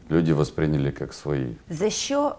люди 0.10 0.32
восприняли 0.32 0.92
как 0.92 1.14
свои. 1.14 1.56
За 1.70 1.90
що 1.90 2.36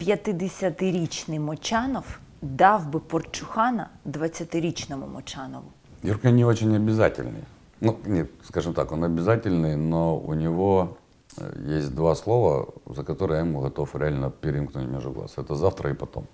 50-річний 0.00 1.40
Мочанов 1.40 2.18
дав 2.42 2.86
би 2.86 3.00
Порчухана 3.00 3.88
20-річному 4.06 5.12
Мочанову? 5.12 5.72
Юрка 6.02 6.30
не 6.30 6.44
очень 6.44 6.76
обязательный. 6.76 7.44
Ну, 7.80 7.96
нет, 8.06 8.30
скажем 8.44 8.74
так, 8.74 8.92
он 8.92 9.04
обязательный, 9.04 9.76
но 9.76 10.16
у 10.16 10.34
него 10.34 10.96
э, 11.38 11.78
есть 11.78 11.94
два 11.94 12.14
слова, 12.14 12.66
за 12.86 13.02
которые 13.02 13.40
я 13.40 13.46
ему 13.46 13.60
готов 13.60 13.96
реально 13.96 14.30
перемкнуть 14.30 14.88
между 14.88 15.10
глаз. 15.10 15.34
Это 15.38 15.54
завтра 15.54 15.90
и 15.90 15.94
потом. 15.94 16.26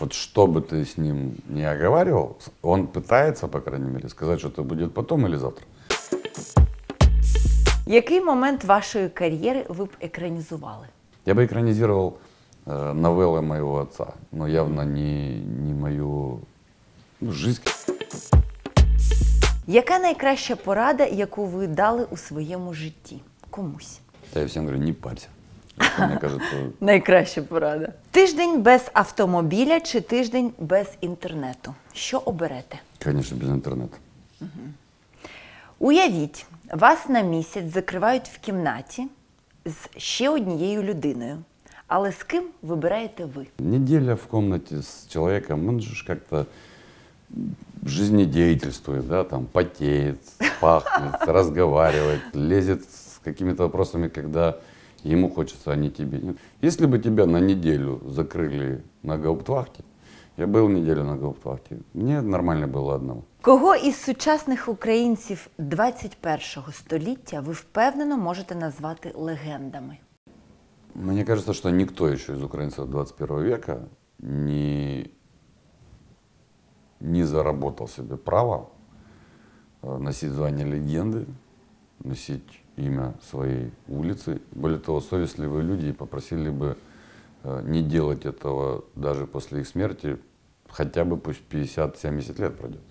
Вот 0.00 0.12
что 0.12 0.46
бы 0.46 0.60
ты 0.60 0.74
с 0.84 0.96
ним 0.98 1.34
не 1.48 1.64
оговаривал, 1.72 2.36
с- 2.40 2.50
он 2.62 2.86
пытается, 2.86 3.48
по 3.48 3.60
крайней 3.60 3.90
мере, 3.90 4.08
сказать, 4.08 4.38
что 4.38 4.48
это 4.48 4.62
будет 4.62 4.94
потом 4.94 5.26
или 5.26 5.36
завтра. 5.36 5.64
Який 7.86 8.20
момент 8.20 8.64
вашої 8.64 9.08
кар'єри 9.08 9.66
ви 9.68 9.84
б 9.84 9.88
екранізували? 10.00 10.86
Я 11.26 11.34
бы 11.34 11.42
экранизировал 11.46 12.12
э, 12.66 12.92
новеллы 12.94 13.42
моего 13.42 13.78
отца, 13.80 14.06
но 14.32 14.48
явно 14.48 14.84
не, 14.84 15.38
не 15.64 15.74
мою 15.74 16.40
ну, 17.20 17.32
жизнь. 17.32 17.62
Яка 19.66 19.98
найкраща 19.98 20.56
порада, 20.56 21.04
яку 21.06 21.44
ви 21.46 21.66
дали 21.66 22.04
у 22.10 22.16
своєму 22.16 22.74
житті? 22.74 23.20
Комусь? 23.50 23.98
Я 24.34 24.44
всем 24.46 24.62
говорю, 24.66 24.82
не 24.84 24.92
парься. 24.92 25.28
Это, 25.78 26.06
Мне 26.06 26.16
кажется, 26.18 26.56
Найкраща 26.80 27.42
порада. 27.42 27.92
Тиждень 28.10 28.62
без 28.62 28.90
автомобіля 28.92 29.80
чи 29.80 30.00
тиждень 30.00 30.52
без 30.58 30.86
інтернету. 31.00 31.74
Що 31.92 32.18
оберете? 32.18 32.78
конечно, 33.04 33.36
без 33.36 33.48
интернета. 33.48 33.96
Уявіть, 35.78 36.46
вас 36.72 37.08
на 37.08 37.20
місяць 37.20 37.72
закривають 37.72 38.28
в 38.28 38.38
кімнаті 38.38 39.06
з 39.64 40.00
ще 40.00 40.30
однією 40.30 40.82
людиною, 40.82 41.38
Але 41.88 42.12
з 42.12 42.22
ким 42.22 42.44
вибираєте 42.62 43.24
ви? 43.24 43.46
Неделя 43.58 44.14
в 44.14 44.26
комнате 44.26 44.76
с 44.76 45.06
человеком, 45.08 45.68
он 45.68 45.80
же 45.80 45.94
ж 45.94 46.04
как-то 46.06 46.46
жизнедеятельствует, 47.84 49.08
да, 49.08 49.24
там 49.24 49.46
потеет, 49.46 50.18
пахнет, 50.60 51.14
разговаривает, 51.28 52.20
лезет 52.34 52.82
с 52.82 53.20
какими-то 53.24 53.62
вопросами, 53.62 54.08
когда 54.08 54.54
ему 55.04 55.30
хочется, 55.30 55.72
а 55.72 55.76
не 55.76 55.90
тебе. 55.90 56.34
Если 56.62 56.86
бы 56.86 56.98
тебя 56.98 57.26
на 57.26 57.40
неделю 57.40 58.00
закрыли 58.06 58.82
на 59.02 59.18
гауптвахте, 59.18 59.84
я 60.36 60.46
был 60.46 60.68
неделю 60.68 61.04
на 61.04 61.16
гауптвахте, 61.16 61.78
мне 61.94 62.20
нормально 62.20 62.66
было 62.66 62.94
одному. 62.94 63.24
Кого 63.40 63.74
із 63.74 63.96
сучасних 63.96 64.68
українців 64.68 65.48
21 65.58 66.72
століття 66.72 67.40
ви 67.40 67.52
впевнено 67.52 68.16
можете 68.16 68.54
назвати 68.54 69.12
легендами? 69.16 69.98
Мне 70.94 71.24
кажется, 71.24 71.52
что 71.52 71.70
никто 71.70 72.08
еще 72.08 72.32
из 72.32 72.42
украинцев 72.42 72.88
21 72.88 73.42
века 73.42 73.80
не, 74.18 75.10
не 77.00 77.24
заработал 77.24 77.88
себе 77.88 78.16
право 78.16 78.70
э, 79.82 79.98
носить 79.98 80.30
звание 80.30 80.66
легенды, 80.66 81.26
носить 82.02 82.59
имя 82.77 83.13
своей 83.29 83.71
улицы. 83.87 84.41
Более 84.51 84.79
того, 84.79 85.01
совестливые 85.01 85.63
люди 85.63 85.91
попросили 85.91 86.49
бы 86.49 86.77
э, 87.43 87.61
не 87.65 87.81
делать 87.81 88.25
этого 88.25 88.83
даже 88.95 89.27
после 89.27 89.61
их 89.61 89.67
смерти, 89.67 90.17
хотя 90.69 91.05
бы 91.05 91.17
пусть 91.17 91.41
50-70 91.49 92.41
лет 92.41 92.57
пройдет. 92.57 92.81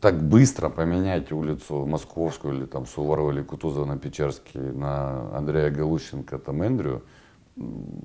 Так 0.00 0.20
быстро 0.20 0.68
поменять 0.68 1.30
улицу 1.30 1.86
Московскую 1.86 2.56
или 2.56 2.66
там 2.66 2.86
Суворова 2.86 3.30
или 3.30 3.42
Кутузова 3.42 3.84
на 3.84 3.98
Печерский 3.98 4.58
на 4.58 5.36
Андрея 5.36 5.70
Галущенко, 5.70 6.38
там 6.40 6.62
Эндрю, 6.62 7.04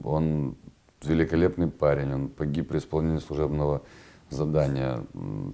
он 0.03 0.57
великолепный 1.01 1.67
парень, 1.67 2.13
он 2.13 2.29
погиб 2.29 2.69
при 2.69 2.77
исполнении 2.77 3.19
служебного 3.19 3.81
задания, 4.29 5.03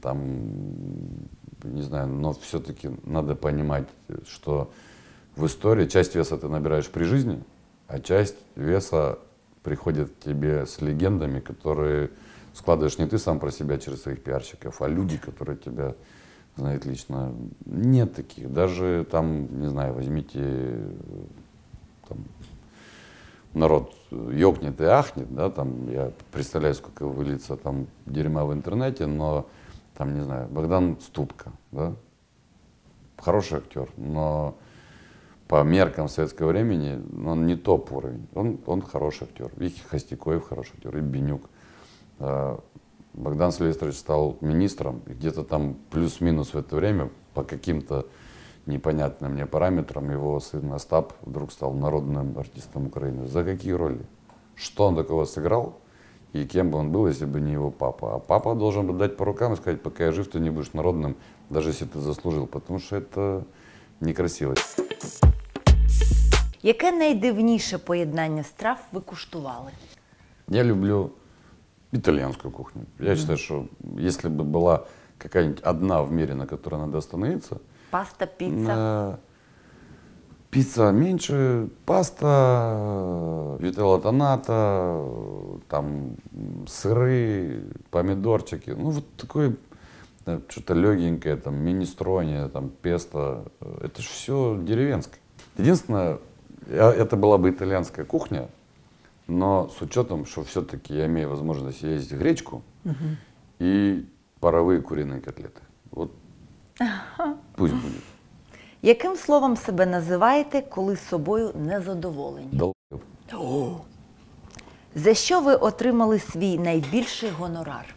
там, 0.02 1.30
не 1.64 1.82
знаю, 1.82 2.08
но 2.08 2.34
все-таки 2.34 2.90
надо 3.04 3.36
понимать, 3.36 3.88
что 4.28 4.72
в 5.36 5.46
истории 5.46 5.88
часть 5.88 6.16
веса 6.16 6.38
ты 6.38 6.48
набираешь 6.48 6.90
при 6.90 7.04
жизни, 7.04 7.44
а 7.88 8.00
часть 8.00 8.38
веса 8.56 9.20
приходит 9.64 10.10
к 10.12 10.20
тебе 10.20 10.66
с 10.66 10.82
легендами, 10.82 11.40
которые 11.40 12.12
складываешь 12.54 12.98
не 12.98 13.08
ты 13.08 13.18
сам 13.18 13.40
про 13.40 13.52
себя 13.52 13.78
через 13.78 14.02
своих 14.02 14.24
пиарщиков, 14.24 14.82
а 14.82 14.88
люди, 14.88 15.18
которые 15.18 15.58
тебя 15.58 15.96
знают 16.58 16.86
лично. 16.86 17.34
Нет 17.66 18.14
таких. 18.16 18.52
Даже 18.52 19.08
там, 19.10 19.62
не 19.62 19.70
знаю, 19.70 19.94
возьмите 19.94 20.90
там, 22.08 22.18
народ 23.54 23.94
ёкнет 24.12 24.80
и 24.82 24.86
ахнет, 24.86 25.34
да, 25.34 25.50
там, 25.50 25.90
я 25.90 26.12
представляю, 26.32 26.76
сколько 26.76 27.08
выльется 27.08 27.56
там 27.56 27.88
дерьма 28.06 28.46
в 28.46 28.54
интернете, 28.54 29.06
но 29.06 29.48
там, 30.02 30.16
не 30.16 30.22
знаю, 30.22 30.48
Богдан 30.48 30.98
Ступка, 31.00 31.52
да, 31.72 31.94
хороший 33.20 33.60
актер, 33.60 33.88
но 33.98 34.56
по 35.48 35.62
меркам 35.62 36.10
советского 36.10 36.48
времени 36.48 37.00
он 37.24 37.46
не 37.46 37.56
топ 37.56 37.92
уровень, 37.92 38.28
он, 38.34 38.60
он 38.66 38.82
хороший 38.82 39.26
актер, 39.26 39.52
и 39.60 39.72
Хостякоев 39.92 40.48
хороший 40.48 40.74
актер, 40.78 40.98
и 40.98 41.02
Бенюк. 41.02 41.44
А, 42.18 42.60
Богдан 43.14 43.52
Сильвестрович 43.52 43.96
стал 43.96 44.38
министром, 44.42 45.04
и 45.06 45.12
где-то 45.12 45.44
там 45.44 45.76
плюс-минус 45.92 46.56
в 46.56 46.58
это 46.58 46.76
время 46.76 47.12
по 47.36 47.44
каким-то 47.44 48.08
непонятным 48.66 49.34
мне 49.34 49.46
параметрам 49.46 50.10
его 50.10 50.40
сын 50.40 50.74
Остап 50.74 51.14
вдруг 51.22 51.52
стал 51.52 51.74
народным 51.74 52.40
артистом 52.40 52.88
Украины. 52.88 53.28
За 53.28 53.44
какие 53.44 53.74
роли? 53.74 54.04
Что 54.56 54.88
он 54.88 54.96
такого 54.96 55.26
сыграл? 55.26 55.78
И 56.33 56.45
кем 56.45 56.71
бы 56.71 56.79
он 56.79 56.91
был, 56.91 57.09
если 57.09 57.25
бы 57.25 57.41
не 57.41 57.53
его 57.53 57.71
папа? 57.71 58.15
А 58.15 58.19
папа 58.19 58.55
должен 58.55 58.87
был 58.87 58.95
дать 58.95 59.17
по 59.17 59.25
рукам 59.25 59.53
и 59.53 59.57
сказать, 59.57 59.83
пока 59.83 60.05
я 60.05 60.13
жив, 60.13 60.29
ты 60.29 60.41
не 60.41 60.51
будешь 60.51 60.75
народным, 60.75 61.15
даже 61.51 61.71
если 61.71 61.87
ты 61.87 61.99
заслужил, 62.01 62.47
потому 62.47 62.79
что 62.79 62.97
это 62.97 63.45
некрасиво. 64.01 64.55
Яке 66.63 66.93
найдивніше 66.93 67.79
поєднання 67.79 68.43
страв 68.43 68.79
ви 68.93 69.01
куштували? 69.01 69.71
Я 70.49 70.65
люблю 70.65 71.11
итальянскую 71.93 72.55
кухню. 72.55 72.83
Я 72.99 73.17
считаю, 73.17 73.39
что 73.39 73.67
если 73.99 74.29
бы 74.31 74.45
была 74.45 74.87
какая-нибудь 75.19 75.63
одна 75.65 76.03
в 76.03 76.13
мире, 76.13 76.35
на 76.35 76.47
которой 76.47 76.81
надо 76.81 76.99
остановиться, 76.99 77.57
Паста, 77.91 78.27
піца? 78.27 78.55
на 78.55 79.17
пицца 80.52 80.92
меньше, 80.92 81.70
паста, 81.86 83.58
вителла 83.60 84.00
тоната, 84.02 85.02
там 85.70 86.18
сыры, 86.68 87.64
помидорчики. 87.90 88.72
Ну, 88.72 88.90
вот 88.92 89.06
такое 89.16 89.56
э, 90.26 90.40
что-то 90.50 90.74
легенькое, 90.74 91.38
там, 91.38 91.56
министроне, 91.56 92.50
там, 92.50 92.70
песто. 92.70 93.46
Э, 93.62 93.86
Это 93.86 94.02
же 94.02 94.10
все 94.10 94.60
деревенское. 94.62 95.20
Единственное, 95.58 96.20
это 96.68 97.16
была 97.16 97.38
бы 97.38 97.50
итальянская 97.50 98.06
кухня, 98.06 98.50
но 99.28 99.70
с 99.78 99.82
учетом, 99.82 100.26
что 100.26 100.44
все-таки 100.44 100.94
я 100.94 101.06
имею 101.06 101.30
возможность 101.30 101.82
есть 101.82 102.12
гречку 102.12 102.62
и 103.60 104.06
паровые 104.40 104.82
куриные 104.82 105.22
котлеты. 105.22 105.62
Вот 105.92 106.12
пусть 107.56 107.74
будет. 107.74 108.04
Яким 108.83 109.17
словом 109.17 109.57
себе 109.57 109.87
називаєте, 109.87 110.61
коли 110.63 110.97
собою 110.97 111.51
незадоволені? 111.55 112.49
Долбоёб. 112.53 113.77
За 114.95 115.15
що 115.15 115.41
ви 115.41 115.55
отримали 115.55 116.19
свій 116.19 116.59
найбільший 116.59 117.31
гонорар? 117.31 117.95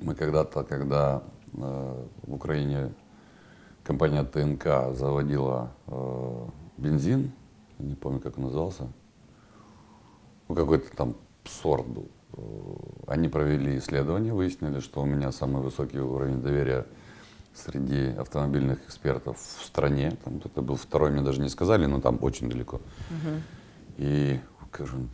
Мы 0.00 0.14
когда-то, 0.14 0.62
когда 0.64 1.20
э, 1.54 1.92
в 2.26 2.34
Украине 2.34 2.90
компания 3.82 4.22
ТНК 4.24 4.94
заводила 4.94 5.70
э, 5.86 6.46
бензин, 6.76 7.32
я 7.78 7.86
не 7.86 7.94
помню, 7.94 8.20
как 8.20 8.38
он 8.38 8.44
назывался, 8.44 8.88
ну 10.48 10.54
какой-то 10.54 10.94
там 10.96 11.14
сорт 11.44 11.86
был. 11.86 12.06
Э, 12.34 12.40
Они 13.06 13.28
провели 13.28 13.78
исследование, 13.78 14.32
выяснили, 14.34 14.80
что 14.80 15.00
у 15.00 15.06
меня 15.06 15.32
самый 15.32 15.62
высокий 15.62 15.98
уровень 16.00 16.42
доверия 16.42 16.84
среди 17.53 18.09
автомобильных 18.17 18.83
экспертов 18.85 19.37
в 19.37 19.65
стране. 19.65 20.17
Там 20.23 20.41
это 20.43 20.61
был 20.61 20.75
второй, 20.75 21.11
мне 21.11 21.21
даже 21.21 21.41
не 21.41 21.49
сказали, 21.49 21.85
но 21.85 21.99
там 22.01 22.17
очень 22.21 22.49
далеко. 22.49 22.79
И, 23.97 24.39
скажу, 24.69 25.07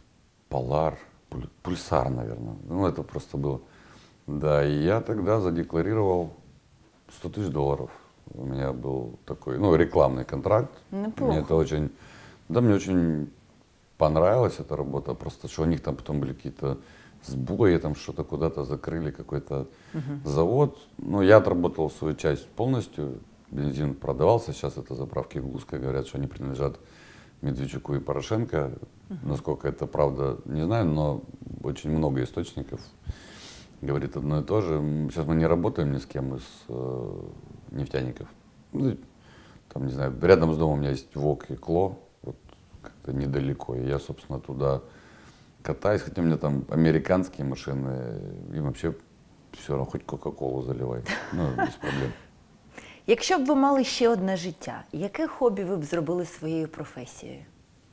Полар, 0.50 0.97
Пуль- 1.30 1.50
Пульсар, 1.63 2.10
наверное. 2.10 2.56
Ну, 2.69 2.88
это 2.88 3.04
просто 3.04 3.38
было. 3.38 3.60
Да, 4.28 4.65
и 4.65 4.84
я 4.84 5.02
тогда 5.02 5.39
задекларировал 5.39 6.34
100 7.17 7.30
тысяч 7.30 7.50
долларов. 7.50 7.89
У 8.34 8.43
меня 8.45 8.71
был 8.73 9.19
такой, 9.26 9.58
ну, 9.58 9.76
рекламный 9.76 10.26
контракт. 10.26 10.71
Неплохо. 10.91 11.32
Мне 11.32 11.41
это 11.41 11.56
очень, 11.56 11.89
да, 12.50 12.62
мне 12.62 12.76
очень 12.76 13.30
понравилась 13.97 14.60
эта 14.60 14.76
работа. 14.76 15.13
Просто 15.13 15.47
что 15.47 15.63
у 15.63 15.65
них 15.65 15.82
там 15.82 15.95
потом 15.95 16.19
были 16.19 16.34
какие-то 16.34 16.78
сбои, 17.28 17.78
там 17.78 17.96
что-то 17.96 18.24
куда-то 18.24 18.63
закрыли, 18.63 19.12
какой-то 19.12 19.68
завод. 20.24 20.78
Ну, 20.98 21.22
я 21.22 21.38
отработал 21.38 21.90
свою 21.90 22.16
часть 22.16 22.48
полностью. 22.48 23.20
Бензин 23.52 23.94
продавался. 23.94 24.52
Сейчас 24.52 24.78
это 24.78 24.96
заправки 24.96 25.38
Гуска 25.38 25.78
говорят, 25.78 26.08
что 26.08 26.18
они 26.18 26.28
принадлежат 26.28 26.80
Медведчуку 27.42 27.96
и 27.96 28.00
Порошенко. 28.00 28.74
Насколько 29.24 29.70
это 29.70 29.88
правда, 29.88 30.38
не 30.46 30.66
знаю, 30.66 30.86
но 30.86 31.22
очень 31.63 31.92
много 31.92 32.24
источников 32.24 32.82
говорит 33.82 34.18
одно 34.18 34.42
и 34.42 34.44
то 34.44 34.62
же. 34.62 34.80
Сейчас 35.12 35.26
мы 35.26 35.36
не 35.36 35.46
работаем 35.46 35.92
ни 35.92 35.98
с 35.98 36.06
кем 36.06 36.36
из 36.36 36.44
э, 36.68 37.22
нефтяников. 37.72 38.28
Ну, 38.74 38.98
там, 39.72 39.86
не 39.86 39.92
знаю, 39.92 40.13
рядом 40.22 40.54
с 40.54 40.58
домом 40.58 40.80
у 40.80 40.82
меня 40.82 40.90
есть 40.92 41.16
ВОК 41.16 41.52
и 41.52 41.56
КЛО, 41.56 41.98
вот 42.24 42.36
как-то 42.82 43.13
недалеко. 43.13 43.76
И 43.76 43.88
я, 43.88 44.00
собственно, 44.00 44.40
туда 44.40 44.82
катаюсь, 45.66 46.03
хотя 46.03 46.23
у 46.23 46.25
меня 46.25 46.37
там 46.37 46.64
американские 46.71 47.47
машины, 47.47 48.21
им 48.55 48.64
вообще 48.64 48.95
все 49.53 49.73
равно, 49.73 49.85
хоть 49.85 50.05
Кока-Колу 50.05 50.62
заливай, 50.62 51.03
ну, 51.33 51.49
без 51.57 51.75
проблем. 51.75 52.12
Якщо 53.07 53.38
б 53.38 53.45
ви 53.47 53.55
мали 53.55 53.85
ще 53.85 54.09
одне 54.09 54.37
життя, 54.37 54.85
яке 54.92 55.27
хобі 55.27 55.64
ви 55.64 55.77
б 55.77 55.85
зробили 55.85 56.27
своєю 56.27 56.68
професією? 56.68 57.40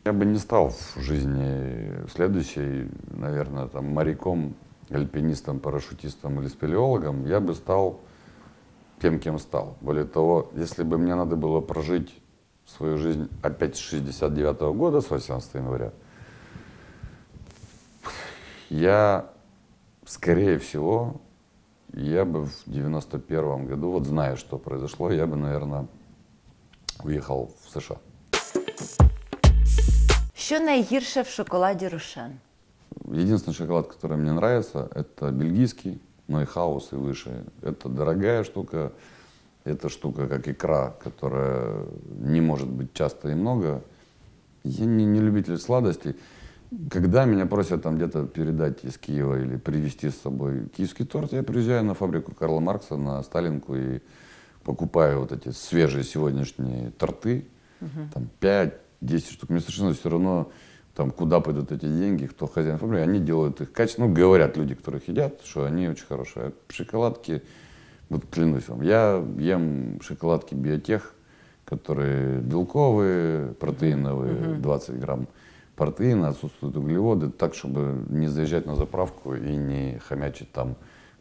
Я 0.06 0.14
бы 0.14 0.26
не 0.26 0.40
стал 0.40 0.70
в 0.70 1.02
жизни 1.02 1.92
следующей, 2.16 2.88
наверное, 3.18 3.68
там, 3.68 3.86
моряком, 3.86 4.54
альпинистом, 4.92 5.60
парашютистом 5.60 6.40
или 6.40 6.50
спелеологом. 6.50 7.28
Я 7.28 7.40
бы 7.40 7.54
стал 7.54 8.00
тем, 9.02 9.20
кем 9.20 9.40
стал. 9.40 9.76
Более 9.82 10.06
того, 10.06 10.50
если 10.56 10.84
бы 10.84 10.98
мне 10.98 11.16
надо 11.16 11.36
было 11.36 11.62
прожить 11.62 12.22
свою 12.66 12.98
жизнь 12.98 13.28
опять 13.42 13.76
с 13.76 13.80
69 13.80 14.62
года, 14.76 15.02
с 15.02 15.12
18 15.12 15.56
января, 15.56 15.92
я, 18.71 19.31
скорее 20.07 20.59
всего, 20.59 21.21
я 21.93 22.25
бы 22.25 22.47
в 22.47 22.63
91 22.67 23.67
году, 23.67 23.91
вот 23.91 24.07
зная, 24.07 24.37
что 24.37 24.59
произошло, 24.59 25.11
я 25.11 25.27
бы, 25.27 25.37
наверное, 25.37 25.87
уехал 27.03 27.51
в 27.65 27.71
США. 27.71 27.97
Що 30.35 30.61
найгірше 30.61 31.23
в 31.23 31.27
шоколаді 31.27 31.89
Рошен? 31.89 32.33
Единственный 33.05 33.55
шоколад, 33.55 33.87
который 33.87 34.17
мне 34.17 34.33
нравится, 34.33 34.89
это 34.95 35.31
бельгийский, 35.31 36.01
но 36.29 36.43
и 36.43 36.45
хаус 36.45 36.93
и 36.93 36.97
выше. 36.97 37.45
Это 37.63 37.89
дорогая 37.89 38.45
штука, 38.45 38.93
это 39.65 39.89
штука 39.89 40.27
как 40.29 40.49
икра, 40.49 40.95
которая 41.03 41.85
не 42.21 42.41
может 42.41 42.69
быть 42.69 42.93
часто 42.95 43.29
и 43.29 43.35
много. 43.35 43.83
Я 44.65 44.87
не, 44.87 45.05
не 45.05 45.21
любитель 45.21 45.59
сладостей. 45.59 46.17
Когда 46.91 47.25
меня 47.25 47.47
просят 47.47 47.83
там 47.83 47.97
где-то 47.97 48.27
передать 48.27 48.85
из 48.85 48.99
Киева 48.99 49.41
или 49.41 49.57
привезти 49.57 50.11
с 50.11 50.17
собой 50.17 50.69
киевский 50.69 51.05
торт, 51.05 51.33
я 51.33 51.43
приезжаю 51.43 51.85
на 51.85 51.95
фабрику 51.95 52.35
Карла 52.35 52.61
Маркса 52.61 52.97
на 52.97 53.23
Сталинку 53.23 53.77
и 53.77 54.01
покупаю 54.65 55.21
вот 55.21 55.33
эти 55.33 55.51
свежие 55.51 56.05
сегодняшние 56.05 56.91
торты, 56.91 57.47
там 58.13 58.29
5-10 58.41 59.33
штук. 59.33 59.51
Мне 59.51 59.61
совершенно 59.61 59.93
все 59.93 60.09
равно, 60.09 60.51
там, 60.95 61.11
куда 61.11 61.41
пойдут 61.41 61.71
эти 61.71 61.87
деньги, 61.87 62.27
кто 62.27 62.47
хозяин 62.47 62.79
фабрики. 62.79 63.03
Они 63.03 63.21
делают 63.21 63.61
их 63.61 63.73
качественно, 63.73 64.09
ну, 64.09 64.15
говорят 64.15 64.57
люди, 64.57 64.75
которые 64.75 65.03
их 65.03 65.09
едят, 65.09 65.43
что 65.45 65.65
они 65.65 65.89
очень 65.89 66.07
хорошие. 66.07 66.47
А 66.47 66.53
шоколадки, 66.73 67.43
вот 68.09 68.25
клянусь 68.31 68.69
вам, 68.69 68.83
я 68.83 69.23
ем 69.39 70.01
шоколадки 70.01 70.55
биотех, 70.55 71.15
которые 71.65 72.41
белковые, 72.41 73.53
протеиновые, 73.55 74.55
20 74.57 74.99
грамм 74.99 75.29
протеина, 75.76 76.30
отсутствуют 76.30 76.76
углеводы, 76.76 77.30
так, 77.30 77.54
чтобы 77.56 78.06
не 78.10 78.28
заезжать 78.28 78.66
на 78.66 78.76
заправку 78.76 79.36
и 79.36 79.56
не 79.58 80.00
хомячить 80.00 80.52
там 80.52 80.76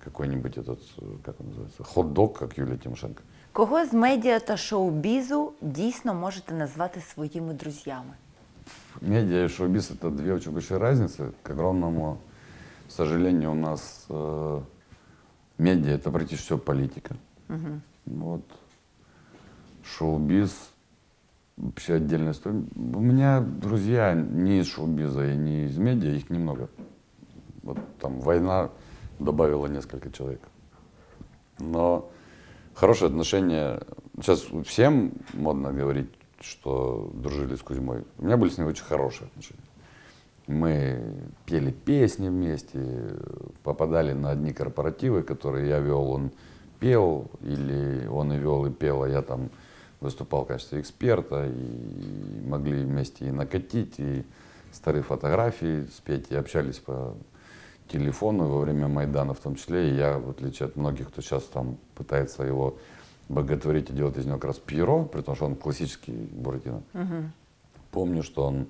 какой-нибудь 0.04 0.58
этот, 0.58 0.80
как 1.24 1.40
он 1.40 1.46
называется, 1.46 1.84
хот-дог, 1.84 2.38
как 2.38 2.58
Юлия 2.58 2.76
Тимошенко. 2.76 3.22
Кого 3.52 3.84
з 3.84 3.92
медіа 3.92 4.40
та 4.40 4.56
шоу-бізу 4.56 5.52
дійсно 5.60 6.14
можете 6.14 6.54
назвати 6.54 7.00
своїми 7.00 7.54
друзями? 7.54 8.14
Медиа 9.00 9.44
и 9.44 9.48
шоу-биз 9.48 9.90
это 9.90 10.10
две 10.10 10.34
очень 10.34 10.52
большие 10.52 10.78
разницы. 10.78 11.30
К 11.42 11.52
огромному 11.52 12.18
сожалению, 12.88 13.52
у 13.52 13.54
нас 13.54 14.06
э, 14.08 14.60
медиа 15.58 15.94
это 15.94 16.10
практически 16.10 16.46
все 16.46 16.58
политика. 16.58 17.16
Вот. 18.06 18.42
Шоу-биз 19.84 20.70
вообще 21.57 21.95
отдельная 21.95 22.31
история. 22.31 22.63
У 22.75 22.99
меня 22.99 23.41
друзья 23.41 24.13
не 24.13 24.59
из 24.59 24.67
шоу-биза 24.67 25.31
и 25.31 25.35
не 25.35 25.65
из 25.65 25.77
медиа, 25.77 26.11
их 26.11 26.29
немного. 26.29 26.69
Вот 27.63 27.77
там 27.99 28.19
война 28.19 28.71
добавила 29.19 29.67
несколько 29.67 30.11
человек. 30.11 30.41
Но 31.59 32.09
хорошие 32.73 33.07
отношения. 33.07 33.81
Сейчас 34.19 34.45
всем 34.65 35.13
модно 35.33 35.71
говорить, 35.71 36.09
что 36.39 37.11
дружили 37.13 37.55
с 37.55 37.61
Кузьмой. 37.61 38.05
У 38.17 38.25
меня 38.25 38.37
были 38.37 38.49
с 38.49 38.57
ним 38.57 38.67
очень 38.67 38.83
хорошие 38.83 39.27
отношения. 39.27 39.61
Мы 40.45 41.15
пели 41.45 41.71
песни 41.71 42.27
вместе, 42.27 43.15
попадали 43.63 44.11
на 44.11 44.31
одни 44.31 44.51
корпоративы, 44.51 45.23
которые 45.23 45.69
я 45.69 45.79
вел, 45.79 46.09
он 46.09 46.31
пел, 46.81 47.31
или 47.41 48.05
он 48.07 48.33
и 48.33 48.37
вел, 48.37 48.65
и 48.65 48.69
пел, 48.69 49.03
а 49.03 49.09
я 49.09 49.21
там 49.21 49.49
выступал 50.03 50.45
в 50.45 50.47
качестве 50.47 50.79
эксперта, 50.79 51.47
и 51.47 52.47
могли 52.47 52.83
вместе 52.83 53.27
и 53.27 53.31
накатить, 53.31 53.95
и 53.97 54.23
старые 54.71 55.03
фотографии 55.03 55.87
спеть, 55.95 56.27
и 56.29 56.35
общались 56.35 56.79
по 56.79 57.15
телефону 57.87 58.47
во 58.47 58.59
время 58.59 58.87
Майдана 58.87 59.33
в 59.33 59.39
том 59.39 59.55
числе. 59.55 59.89
И 59.89 59.95
я, 59.95 60.17
в 60.19 60.29
отличие 60.29 60.67
от 60.67 60.75
многих, 60.75 61.09
кто 61.09 61.21
сейчас 61.21 61.43
там 61.43 61.77
пытается 61.95 62.43
его 62.43 62.77
боготворить 63.29 63.89
и 63.89 63.93
делать 63.93 64.17
из 64.17 64.25
него 64.25 64.37
как 64.37 64.45
раз 64.45 64.59
Пьеро, 64.59 65.03
при 65.03 65.21
том, 65.21 65.35
что 65.35 65.45
он 65.45 65.55
классический 65.55 66.11
Буратино. 66.11 66.83
Помню, 67.91 68.23
что 68.23 68.45
он 68.45 68.67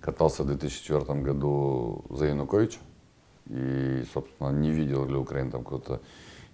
катался 0.00 0.42
в 0.42 0.46
2004 0.46 1.20
году 1.20 2.04
за 2.10 2.26
Януковича 2.26 2.78
и, 3.46 4.04
собственно, 4.12 4.50
не 4.50 4.70
видел 4.70 5.06
для 5.06 5.18
Украины 5.18 5.50
там 5.50 5.62
какого-то 5.62 6.00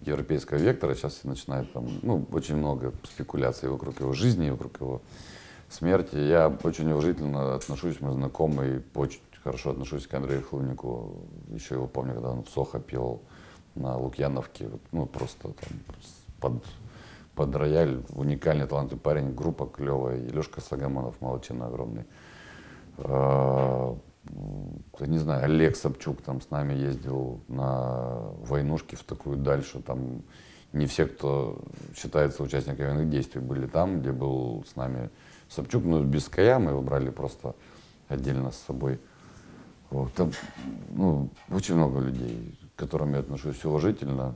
европейского 0.07 0.59
вектора. 0.59 0.95
Сейчас 0.95 1.25
начинает 1.25 1.73
там, 1.73 1.87
ну, 2.03 2.27
очень 2.33 2.57
много 2.57 2.93
спекуляций 3.05 3.69
вокруг 3.69 4.01
его 4.01 4.13
жизни, 4.13 4.51
вокруг 4.51 4.81
его 4.81 5.03
смерти. 5.69 6.17
Я 6.17 6.57
очень 6.63 6.91
уважительно 6.91 7.55
отношусь, 7.55 8.01
мы 8.01 8.13
знакомы, 8.13 8.67
и 8.67 8.99
очень 8.99 9.21
хорошо 9.43 9.71
отношусь 9.71 10.07
к 10.07 10.15
Андрею 10.15 10.43
Хлывнику. 10.43 11.27
Еще 11.49 11.75
его 11.75 11.87
помню, 11.87 12.15
когда 12.15 12.31
он 12.31 12.45
в 12.45 12.49
Сохо 12.49 12.79
пел 12.79 13.23
на 13.75 13.97
Лукьяновке, 13.99 14.69
вот, 14.69 14.81
ну, 14.93 15.07
просто 15.07 15.49
там 15.49 15.79
под, 16.41 16.65
под 17.35 17.57
рояль. 17.57 18.03
Уникальный 18.11 18.67
талантливый 18.67 19.01
парень, 19.01 19.35
группа 19.35 19.67
клевая. 19.67 20.19
И 20.19 20.29
Лешка 20.29 20.61
Сагамонов, 20.61 21.21
молодчина 21.21 21.67
огромный. 21.67 22.05
Не 25.01 25.19
знаю, 25.19 25.45
Олег 25.45 25.77
Собчук 25.77 26.23
там 26.23 26.41
с 26.41 26.51
нами 26.51 26.73
ездил 26.75 27.41
на 27.49 28.31
войнушки 28.47 28.95
в 28.95 29.05
такую 29.05 29.37
дальше. 29.37 29.81
Там 29.83 30.23
не 30.73 30.87
все, 30.87 31.07
кто 31.07 31.63
считается 31.97 32.43
участниками 32.43 32.87
военных 32.87 33.11
действий, 33.11 33.41
были 33.41 33.67
там, 33.67 34.01
где 34.01 34.13
был 34.13 34.65
с 34.67 34.77
нами 34.77 35.11
Собчук. 35.49 35.85
Ну, 35.85 36.03
без 36.03 36.29
Кая 36.29 36.59
мы 36.59 36.71
его 36.71 36.83
брали 36.83 37.11
просто 37.11 37.55
отдельно 38.09 38.51
с 38.51 38.57
собой. 38.57 38.99
Вот, 39.91 40.13
там, 40.15 40.33
ну, 40.91 41.29
очень 41.51 41.77
много 41.77 42.01
людей, 42.01 42.59
к 42.75 42.79
которым 42.79 43.13
я 43.13 43.21
отношусь 43.21 43.65
уважительно. 43.65 44.35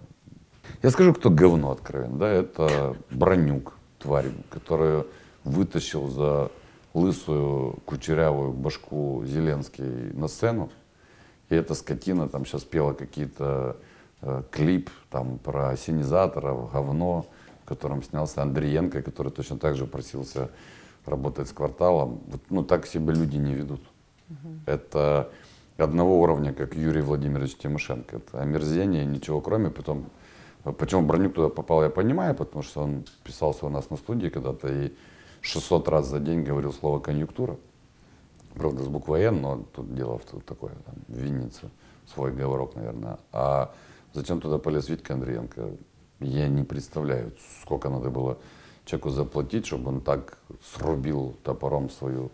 Я 0.83 0.91
скажу, 0.91 1.15
кто 1.15 1.31
говно 1.31 1.71
откровенно, 1.71 2.19
да, 2.19 2.29
это 2.29 2.97
Бронюк, 3.11 3.73
тварь, 3.99 4.31
которую 4.51 5.07
вытащил 5.45 6.09
за 6.09 6.51
лысую 6.95 7.79
кучерявую 7.85 8.53
башку 8.53 9.23
Зеленский 9.27 10.13
на 10.13 10.29
сцену. 10.29 10.71
И 11.49 11.55
эта 11.55 11.75
скотина 11.75 12.29
там 12.29 12.45
сейчас 12.45 12.65
пела 12.65 12.93
какие-то 12.93 13.77
э, 14.21 14.43
клип 14.51 14.91
там 15.11 15.39
про 15.39 15.77
синизаторов, 15.77 16.73
говно, 16.73 17.27
в 17.65 17.69
котором 17.69 18.03
снялся 18.03 18.43
Андриенко, 18.43 19.03
который 19.03 19.33
точно 19.33 19.59
так 19.59 19.77
же 19.77 19.87
просился 19.87 20.51
работать 21.07 21.49
с 21.49 21.53
кварталом. 21.53 22.21
Вот, 22.29 22.41
ну, 22.51 22.63
так 22.65 22.87
себя 22.87 23.13
люди 23.13 23.37
не 23.37 23.55
ведут. 23.55 23.81
Это 24.67 25.31
одного 25.79 26.21
уровня, 26.21 26.53
как 26.53 26.75
Юрий 26.75 27.01
Владимирович 27.01 27.57
Тимошенко. 27.57 28.17
Это 28.17 28.43
омерзение, 28.43 29.07
ничего 29.07 29.41
кроме. 29.41 29.71
Потом, 29.71 30.11
почему 30.77 31.03
Бронюк 31.03 31.35
туда 31.35 31.49
попал, 31.49 31.83
я 31.83 31.89
понимаю, 31.89 32.35
потому 32.35 32.63
что 32.63 32.83
он 32.83 33.05
писался 33.25 33.65
у 33.67 33.69
нас 33.71 33.89
на 33.91 33.97
студии 33.97 34.29
когда-то 34.29 34.69
и 34.69 34.93
600 35.49 35.89
раз 35.89 36.09
за 36.09 36.21
день 36.21 36.43
говорил 36.43 36.73
слово 36.73 37.01
конъюнктура. 37.01 37.57
Правда, 38.55 38.83
с 38.83 38.89
буквой 38.89 39.23
Н, 39.23 39.41
но 39.41 39.65
тут 39.75 39.95
дело 39.95 40.19
в 40.19 40.25
тут 40.25 40.45
такое, 40.45 40.73
там, 40.85 40.95
в 41.09 41.19
Виннице, 41.19 41.71
свой 42.07 42.33
говорок, 42.33 42.75
наверное. 42.75 43.19
А 43.33 43.73
зачем 44.13 44.41
туда 44.41 44.59
полез 44.59 44.89
Витька 44.89 45.15
Андриенко? 45.15 45.71
Я 46.21 46.49
не 46.49 46.65
представляю, 46.65 47.33
сколько 47.63 47.89
надо 47.89 48.11
было 48.11 48.39
человеку 48.85 49.11
заплатить, 49.11 49.67
чтобы 49.67 49.89
он 49.89 50.01
так 50.03 50.39
срубил 50.75 51.35
топором 51.45 51.89
свою 51.89 52.31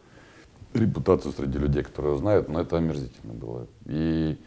репутацию 0.73 1.33
среди 1.33 1.59
людей, 1.59 1.85
которые 1.85 2.13
его 2.13 2.19
знают, 2.19 2.49
но 2.49 2.61
это 2.61 2.79
омерзительно 2.79 3.35
было. 3.35 3.67
И 3.85 4.41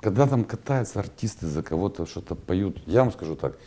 когда 0.00 0.26
там 0.26 0.44
катаются 0.44 1.00
артисты 1.00 1.46
за 1.46 1.62
кого-то, 1.62 2.06
что-то 2.06 2.34
поют, 2.34 2.78
я 2.86 3.00
вам 3.00 3.12
скажу 3.12 3.36
так, 3.36 3.58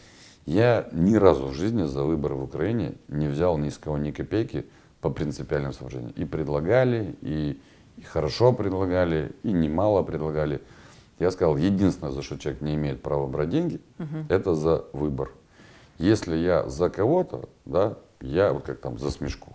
я 0.45 0.87
ни 0.91 1.15
разу 1.15 1.47
в 1.47 1.53
жизни 1.53 1.83
за 1.83 2.03
выборы 2.03 2.35
в 2.35 2.43
Украине 2.43 2.95
не 3.07 3.27
взял 3.27 3.57
ни 3.57 3.69
с 3.69 3.77
кого 3.77 3.97
ни 3.97 4.11
копейки 4.11 4.65
по 5.01 5.09
принципиальным 5.09 5.73
соображениям. 5.73 6.11
И 6.15 6.25
предлагали, 6.25 7.15
и, 7.21 7.59
и 7.97 8.01
хорошо 8.01 8.53
предлагали, 8.53 9.31
и 9.43 9.51
немало 9.51 10.03
предлагали. 10.03 10.61
Я 11.19 11.31
сказал, 11.31 11.57
единственное, 11.57 12.11
за 12.11 12.21
что 12.21 12.37
человек 12.37 12.61
не 12.61 12.75
имеет 12.75 13.01
права 13.01 13.27
брать 13.27 13.49
деньги, 13.49 13.79
это 14.29 14.55
за 14.55 14.85
выбор. 14.93 15.31
Если 15.97 16.35
я 16.35 16.67
за 16.67 16.89
кого-то, 16.89 17.47
да, 17.65 17.97
я 18.19 18.51
вот 18.51 18.63
как 18.63 18.79
там 18.79 18.97
за 18.97 19.11
смешку, 19.11 19.53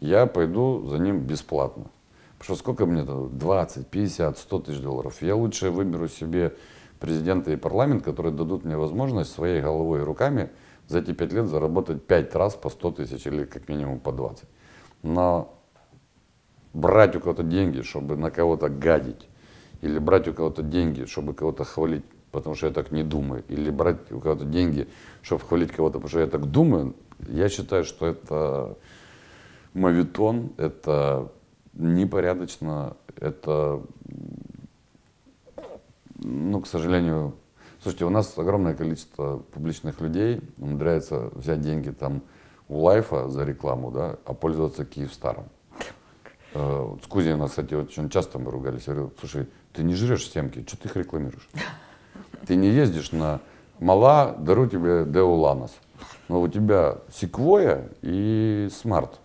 я 0.00 0.26
пойду 0.26 0.86
за 0.86 0.98
ним 0.98 1.20
бесплатно. 1.20 1.86
Потому 2.38 2.56
что 2.56 2.62
сколько 2.62 2.86
мне 2.86 3.02
это, 3.02 3.28
20, 3.28 3.86
50, 3.86 4.38
100 4.38 4.58
тысяч 4.60 4.80
долларов. 4.80 5.22
Я 5.22 5.36
лучше 5.36 5.70
выберу 5.70 6.08
себе 6.08 6.54
президента 7.02 7.50
и 7.50 7.56
парламент, 7.56 8.04
которые 8.04 8.32
дадут 8.32 8.64
мне 8.64 8.76
возможность 8.76 9.32
своей 9.32 9.60
головой 9.60 10.00
и 10.00 10.04
руками 10.04 10.50
за 10.86 11.00
эти 11.00 11.12
5 11.12 11.32
лет 11.32 11.46
заработать 11.46 12.06
5 12.06 12.34
раз 12.36 12.54
по 12.54 12.70
100 12.70 12.92
тысяч 12.92 13.26
или 13.26 13.44
как 13.44 13.68
минимум 13.68 13.98
по 13.98 14.12
20. 14.12 14.44
Но 15.02 15.58
брать 16.72 17.16
у 17.16 17.20
кого-то 17.20 17.42
деньги, 17.42 17.82
чтобы 17.82 18.16
на 18.16 18.30
кого-то 18.30 18.68
гадить, 18.68 19.28
или 19.80 19.98
брать 19.98 20.28
у 20.28 20.32
кого-то 20.32 20.62
деньги, 20.62 21.04
чтобы 21.06 21.34
кого-то 21.34 21.64
хвалить, 21.64 22.04
потому 22.30 22.54
что 22.54 22.68
я 22.68 22.72
так 22.72 22.92
не 22.92 23.02
думаю, 23.02 23.42
или 23.48 23.70
брать 23.70 24.12
у 24.12 24.20
кого-то 24.20 24.44
деньги, 24.44 24.86
чтобы 25.22 25.42
хвалить 25.42 25.72
кого-то, 25.72 25.94
потому 25.94 26.08
что 26.08 26.20
я 26.20 26.28
так 26.28 26.46
думаю, 26.46 26.94
я 27.28 27.48
считаю, 27.48 27.82
что 27.82 28.06
это 28.06 28.76
мавитон, 29.74 30.52
это 30.56 31.32
непорядочно, 31.72 32.96
это, 33.16 33.82
ну, 36.22 36.60
к 36.60 36.66
сожалению, 36.66 37.34
слушайте, 37.82 38.04
у 38.04 38.10
нас 38.10 38.36
огромное 38.36 38.74
количество 38.74 39.38
публичных 39.52 40.00
людей 40.00 40.40
умудряется 40.58 41.30
взять 41.34 41.60
деньги 41.60 41.90
там 41.90 42.22
у 42.68 42.80
Лайфа 42.80 43.28
за 43.28 43.44
рекламу, 43.44 43.90
да, 43.90 44.16
а 44.24 44.34
пользоваться 44.34 44.84
Киевстаром. 44.84 45.44
Э, 46.54 46.96
с 47.02 47.06
Кузей 47.06 47.34
у 47.34 47.36
нас, 47.36 47.50
кстати, 47.50 47.74
очень 47.74 48.08
часто 48.10 48.38
мы 48.38 48.50
ругались. 48.50 48.86
Я 48.86 48.94
говорю, 48.94 49.12
слушай, 49.18 49.48
ты 49.72 49.82
не 49.82 49.94
жрешь 49.94 50.30
семки, 50.30 50.64
что 50.66 50.76
ты 50.76 50.88
их 50.88 50.96
рекламируешь? 50.96 51.48
Ты 52.46 52.56
не 52.56 52.68
ездишь 52.68 53.12
на 53.12 53.40
мала, 53.78 54.34
дару 54.36 54.66
тебе 54.66 55.04
Daewoo 55.06 55.38
Lanos. 55.38 55.70
Но 56.28 56.40
у 56.40 56.48
тебя 56.48 56.98
секвоя 57.14 57.88
и 58.02 58.68
смарт. 58.72 59.20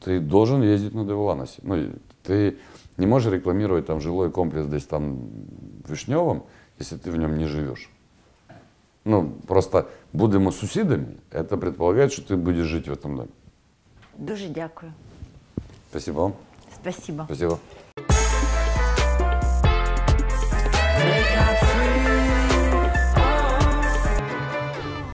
Ты 0.00 0.20
должен 0.20 0.62
ездить 0.62 0.94
на 0.94 1.04
Дэу 1.04 1.21
Ланосе. 1.21 1.60
Ну, 1.62 1.90
ты 2.22 2.58
не 2.98 3.06
можешь 3.06 3.32
рекламировать 3.32 3.86
там 3.86 4.00
жилой 4.00 4.30
комплекс 4.30 4.66
здесь 4.66 4.84
там 4.84 5.30
в 5.84 5.90
Вишневом, 5.90 6.44
если 6.78 6.96
ты 6.96 7.10
в 7.10 7.16
нем 7.16 7.38
не 7.38 7.46
живешь. 7.46 7.90
Ну, 9.04 9.30
просто 9.46 9.88
будемо 10.12 10.52
сусідами, 10.52 11.16
это 11.30 11.56
предполагает, 11.56 12.12
что 12.12 12.22
ты 12.22 12.36
будешь 12.36 12.66
жить 12.66 12.88
в 12.88 12.92
этом 12.92 13.16
доме. 13.16 13.30
Дуже 14.18 14.48
дякую. 14.48 14.92
Спасибо 15.90 16.20
вам. 16.20 16.34
Спасибо. 16.82 17.24
Спасибо. 17.24 17.58